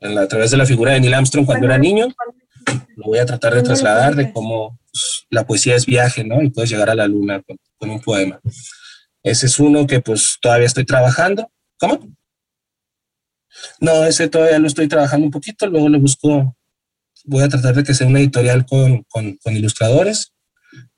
En 0.00 0.14
la, 0.14 0.24
a 0.24 0.28
través 0.28 0.50
de 0.50 0.58
la 0.58 0.66
figura 0.66 0.92
de 0.92 1.00
Neil 1.00 1.14
Armstrong 1.14 1.46
cuando 1.46 1.64
era 1.64 1.78
niño, 1.78 2.08
lo 2.96 3.04
voy 3.06 3.20
a 3.20 3.24
tratar 3.24 3.54
de 3.54 3.62
trasladar 3.62 4.14
de 4.14 4.30
cómo 4.30 4.78
pues, 4.92 5.24
la 5.30 5.46
poesía 5.46 5.74
es 5.74 5.86
viaje, 5.86 6.22
¿no? 6.22 6.42
Y 6.42 6.50
puedes 6.50 6.68
llegar 6.68 6.90
a 6.90 6.94
la 6.94 7.06
luna 7.06 7.40
con, 7.40 7.56
con 7.78 7.88
un 7.88 8.02
poema. 8.02 8.38
Ese 9.22 9.46
es 9.46 9.58
uno 9.58 9.86
que 9.86 10.02
pues 10.02 10.36
todavía 10.42 10.66
estoy 10.66 10.84
trabajando. 10.84 11.50
¿Cómo? 11.78 12.06
No, 13.80 14.04
ese 14.04 14.28
todavía 14.28 14.58
lo 14.58 14.66
estoy 14.66 14.86
trabajando 14.86 15.24
un 15.24 15.32
poquito, 15.32 15.66
luego 15.66 15.88
le 15.88 15.96
busco 15.96 16.54
voy 17.24 17.42
a 17.42 17.48
tratar 17.48 17.74
de 17.74 17.84
que 17.84 17.94
sea 17.94 18.06
una 18.06 18.20
editorial 18.20 18.66
con, 18.66 19.02
con, 19.04 19.38
con 19.42 19.56
ilustradores, 19.56 20.33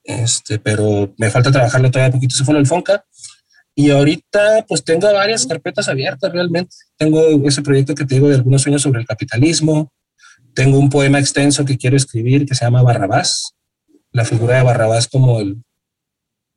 este, 0.06 0.58
pero 0.58 1.12
me 1.18 1.30
falta 1.30 1.50
trabajarlo 1.50 1.90
todavía 1.90 2.08
un 2.08 2.20
poquito. 2.20 2.34
Eso 2.34 2.44
fue 2.44 2.56
el 2.56 2.66
Fonca. 2.66 3.04
Y 3.74 3.90
ahorita 3.90 4.64
pues 4.66 4.82
tengo 4.84 5.12
varias 5.12 5.46
carpetas 5.46 5.88
abiertas 5.88 6.32
realmente. 6.32 6.74
Tengo 6.96 7.20
ese 7.46 7.60
proyecto 7.60 7.94
que 7.94 8.06
te 8.06 8.14
digo 8.14 8.28
de 8.28 8.36
algunos 8.36 8.62
sueños 8.62 8.82
sobre 8.82 9.00
el 9.00 9.06
capitalismo. 9.06 9.92
Tengo 10.54 10.78
un 10.78 10.88
poema 10.88 11.18
extenso 11.18 11.64
que 11.64 11.76
quiero 11.76 11.96
escribir 11.96 12.46
que 12.46 12.54
se 12.54 12.64
llama 12.64 12.82
Barrabás. 12.82 13.52
La 14.12 14.24
figura 14.24 14.56
de 14.56 14.62
Barrabás 14.62 15.08
como, 15.08 15.40
el, 15.40 15.62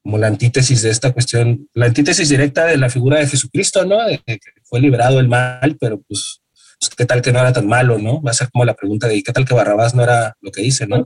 como 0.02 0.18
la 0.18 0.28
antítesis 0.28 0.82
de 0.82 0.92
esta 0.92 1.12
cuestión, 1.12 1.68
la 1.74 1.88
antítesis 1.88 2.30
directa 2.30 2.66
de 2.66 2.78
la 2.78 2.90
figura 2.90 3.20
de 3.20 3.28
Jesucristo, 3.28 3.84
¿no? 3.84 3.98
Fue 4.64 4.80
liberado 4.80 5.18
del 5.18 5.28
mal, 5.28 5.76
pero 5.78 6.00
pues 6.08 6.40
pues, 6.80 6.90
qué 6.96 7.06
tal 7.06 7.22
que 7.22 7.34
no 7.34 7.40
era 7.40 7.52
tan 7.52 7.68
malo, 7.68 7.98
¿no? 7.98 8.22
Va 8.22 8.32
a 8.32 8.34
ser 8.34 8.50
como 8.52 8.64
la 8.64 8.74
pregunta 8.74 9.08
de 9.08 9.22
qué 9.22 9.34
tal 9.34 9.46
que 9.46 9.54
Barrabás 9.54 9.94
no 9.94 10.04
era 10.04 10.36
lo 10.40 10.52
que 10.52 10.62
hice, 10.62 10.88
¿no? 10.88 11.04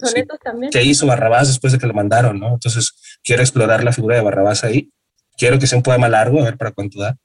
¿Qué 0.71 0.83
hizo 0.83 1.07
Barrabás 1.07 1.47
después 1.47 1.73
de 1.73 1.79
que 1.79 1.88
lo 1.88 1.93
mandaron, 1.93 2.39
¿no? 2.39 2.53
Entonces, 2.53 2.93
quiero 3.23 3.41
explorar 3.41 3.83
la 3.83 3.91
figura 3.91 4.15
de 4.15 4.21
Barrabás 4.21 4.63
ahí. 4.63 4.91
Quiero 5.36 5.57
que 5.57 5.65
sea 5.65 5.77
un 5.77 5.83
poema 5.83 6.07
largo, 6.09 6.39
a 6.39 6.43
ver 6.43 6.57
para 6.57 6.71
cuánto 6.71 6.99
da. 6.99 7.17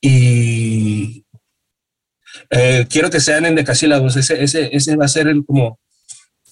Y 0.00 1.26
eh, 2.50 2.86
quiero 2.88 3.10
que 3.10 3.20
sean 3.20 3.44
en 3.44 3.54
decasílabos. 3.54 4.16
Ese, 4.16 4.42
ese, 4.42 4.74
ese 4.74 4.96
va 4.96 5.04
a 5.04 5.08
ser 5.08 5.28
el 5.28 5.44
como... 5.44 5.78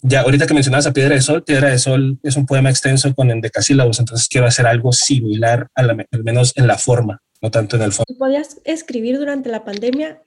Ya, 0.02 0.20
ahorita 0.20 0.46
que 0.46 0.52
mencionabas 0.52 0.86
a 0.86 0.92
Piedra 0.92 1.14
de 1.14 1.22
Sol, 1.22 1.42
Piedra 1.44 1.70
de 1.70 1.78
Sol 1.78 2.18
es 2.22 2.36
un 2.36 2.44
poema 2.44 2.68
extenso 2.68 3.14
con 3.14 3.30
endecasílabos, 3.30 3.98
entonces 4.00 4.28
quiero 4.28 4.46
hacer 4.46 4.66
algo 4.66 4.92
similar, 4.92 5.68
al 5.74 6.06
menos 6.22 6.52
en 6.56 6.66
la 6.66 6.76
forma, 6.76 7.22
no 7.40 7.50
tanto 7.50 7.76
en 7.76 7.82
el 7.84 7.92
fondo. 7.92 8.14
¿Podías 8.18 8.60
escribir 8.64 9.16
durante 9.16 9.48
la 9.48 9.64
pandemia? 9.64 10.20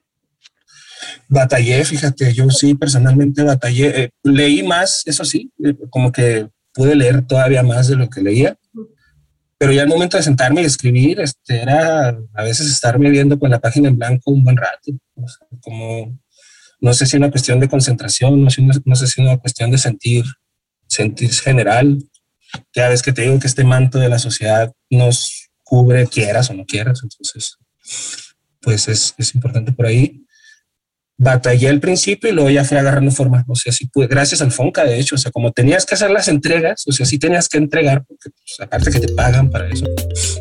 Batallé, 1.28 1.84
fíjate, 1.84 2.34
yo 2.34 2.50
sí 2.50 2.76
personalmente 2.76 3.44
batallé. 3.44 4.04
Eh, 4.04 4.10
leí 4.24 4.64
más, 4.64 5.04
eso 5.06 5.26
sí, 5.26 5.52
eh, 5.64 5.76
como 5.90 6.12
que 6.12 6.48
pude 6.74 6.96
leer 6.96 7.26
todavía 7.26 7.64
más 7.64 7.88
de 7.88 7.96
lo 7.96 8.10
que 8.10 8.22
leía, 8.22 8.58
pero 9.58 9.74
ya 9.74 9.82
al 9.82 9.88
momento 9.88 10.18
de 10.18 10.24
sentarme 10.24 10.62
y 10.62 10.66
escribir, 10.66 11.20
este, 11.20 11.62
era 11.62 12.10
a 12.34 12.44
veces 12.44 12.68
estarme 12.68 13.10
viendo 13.10 13.40
con 13.40 13.50
la 13.50 13.60
página 13.60 13.90
en 13.90 13.98
blanco 13.98 14.32
un 14.32 14.44
buen 14.44 14.56
rato, 14.56 14.92
como 15.62 16.18
no 16.80 16.94
sé 16.94 17.08
si 17.08 17.18
una 17.18 17.32
cuestión 17.32 17.60
de 17.60 17.68
concentración, 17.68 18.44
no 18.44 18.50
sé, 18.52 18.62
no 18.62 18.96
sé 18.96 19.08
si 19.08 19.22
una 19.22 19.38
cuestión 19.38 19.72
de 19.72 19.80
sentir, 19.80 20.24
sentir 20.88 21.32
general. 21.34 21.98
Ya 22.76 22.88
ves 22.90 23.02
que 23.02 23.12
te 23.12 23.24
digo 23.24 23.40
que 23.40 23.48
este 23.48 23.64
manto 23.64 23.98
de 23.98 24.10
la 24.10 24.20
sociedad 24.20 24.72
nos 24.92 25.50
cubre, 25.64 26.08
quieras 26.08 26.50
o 26.52 26.54
no 26.54 26.66
quieras, 26.66 27.02
entonces, 27.04 27.58
pues 28.62 28.88
es, 28.88 29.16
es 29.18 29.34
importante 29.34 29.72
por 29.72 29.88
ahí 29.88 30.27
batallé 31.18 31.68
al 31.70 31.80
principio 31.80 32.30
y 32.30 32.34
luego 32.34 32.50
ya 32.50 32.64
fui 32.64 32.78
agarrando 32.78 33.12
forma. 33.12 33.44
O 33.48 33.56
sea, 33.56 33.74
sí 33.74 33.88
pude, 33.88 34.08
gracias 34.08 34.42
al 34.42 34.52
Fonca, 34.52 34.84
de 34.84 35.00
hecho, 35.00 35.16
o 35.16 35.18
sea, 35.18 35.32
como 35.32 35.52
tenías 35.52 35.86
que 35.86 35.96
hacer 35.96 36.12
las 36.12 36.28
entregas, 36.28 36.84
o 36.88 36.92
sea, 36.92 37.06
sí 37.06 37.18
tenías 37.18 37.50
que 37.50 37.58
entregar, 37.58 38.04
porque 38.06 38.30
pues, 38.30 38.56
aparte 38.60 38.92
que 38.92 39.00
te 39.00 39.14
pagan 39.14 39.50
para 39.50 39.68
eso, 39.68 39.86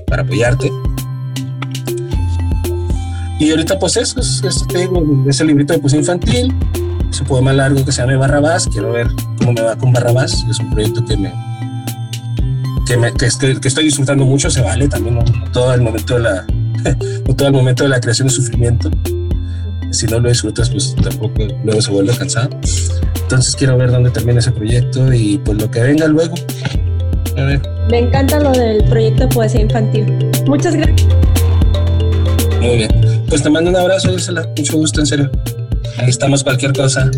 para 0.07 0.23
apoyarte. 0.23 0.71
Y 3.39 3.51
ahorita, 3.51 3.79
pues 3.79 3.97
eso, 3.97 4.21
es, 4.21 4.43
tengo 4.69 5.25
ese 5.29 5.45
librito 5.45 5.73
de 5.73 5.79
poesía 5.79 5.99
infantil, 5.99 6.55
ese 7.11 7.25
poema 7.25 7.53
largo 7.53 7.85
que 7.85 7.93
se 7.93 8.01
llama 8.01 8.17
Barrabás. 8.17 8.67
Quiero 8.67 8.93
ver 8.93 9.09
cómo 9.39 9.53
me 9.53 9.61
va 9.61 9.77
con 9.77 9.93
Barrabás. 9.93 10.45
Es 10.51 10.59
un 10.59 10.71
proyecto 10.71 11.05
que 11.05 11.19
me. 11.19 11.33
Que, 12.87 12.97
me, 12.97 13.13
que, 13.13 13.27
estoy, 13.27 13.61
que 13.61 13.69
estoy 13.69 13.85
disfrutando 13.85 14.25
mucho, 14.25 14.49
se 14.49 14.63
vale 14.63 14.89
también, 14.89 15.19
todo 15.53 15.75
el 15.75 15.83
momento 15.83 16.15
de 16.15 16.21
la, 16.21 16.47
todo 17.37 17.49
el 17.49 17.53
momento 17.53 17.83
de 17.83 17.91
la 17.91 18.01
creación 18.01 18.29
y 18.29 18.31
sufrimiento 18.31 18.91
si 19.97 20.07
no 20.07 20.21
lo 20.21 20.29
disfrutas, 20.29 20.71
pues 20.71 20.95
tampoco 21.03 21.47
luego 21.65 21.81
se 21.81 21.91
vuelve 21.91 22.17
cansado. 22.17 22.51
Entonces 23.23 23.57
quiero 23.57 23.77
ver 23.77 23.91
dónde 23.91 24.11
termina 24.11 24.39
ese 24.39 24.53
proyecto 24.53 25.13
y 25.13 25.39
pues 25.39 25.59
lo 25.61 25.71
que 25.71 25.81
venga 25.81 26.07
luego. 26.07 26.35
A 27.37 27.43
ver. 27.43 27.61
Me 27.91 27.99
encanta 27.99 28.39
lo 28.39 28.53
del 28.53 28.85
proyecto 28.85 29.27
de 29.27 29.29
poesía 29.29 29.61
infantil. 29.63 30.31
Muchas 30.47 30.75
gracias. 30.75 31.09
Muy 32.61 32.77
bien. 32.77 32.91
Pues 33.29 33.43
te 33.43 33.51
mando 33.51 33.71
un 33.71 33.77
abrazo, 33.77 34.11
Gisela. 34.11 34.49
Mucho 34.57 34.77
gusto, 34.77 35.01
en 35.01 35.07
serio. 35.07 35.31
Ahí 35.99 36.09
estamos, 36.09 36.45
cualquier 36.45 36.73
cosa. 36.73 37.11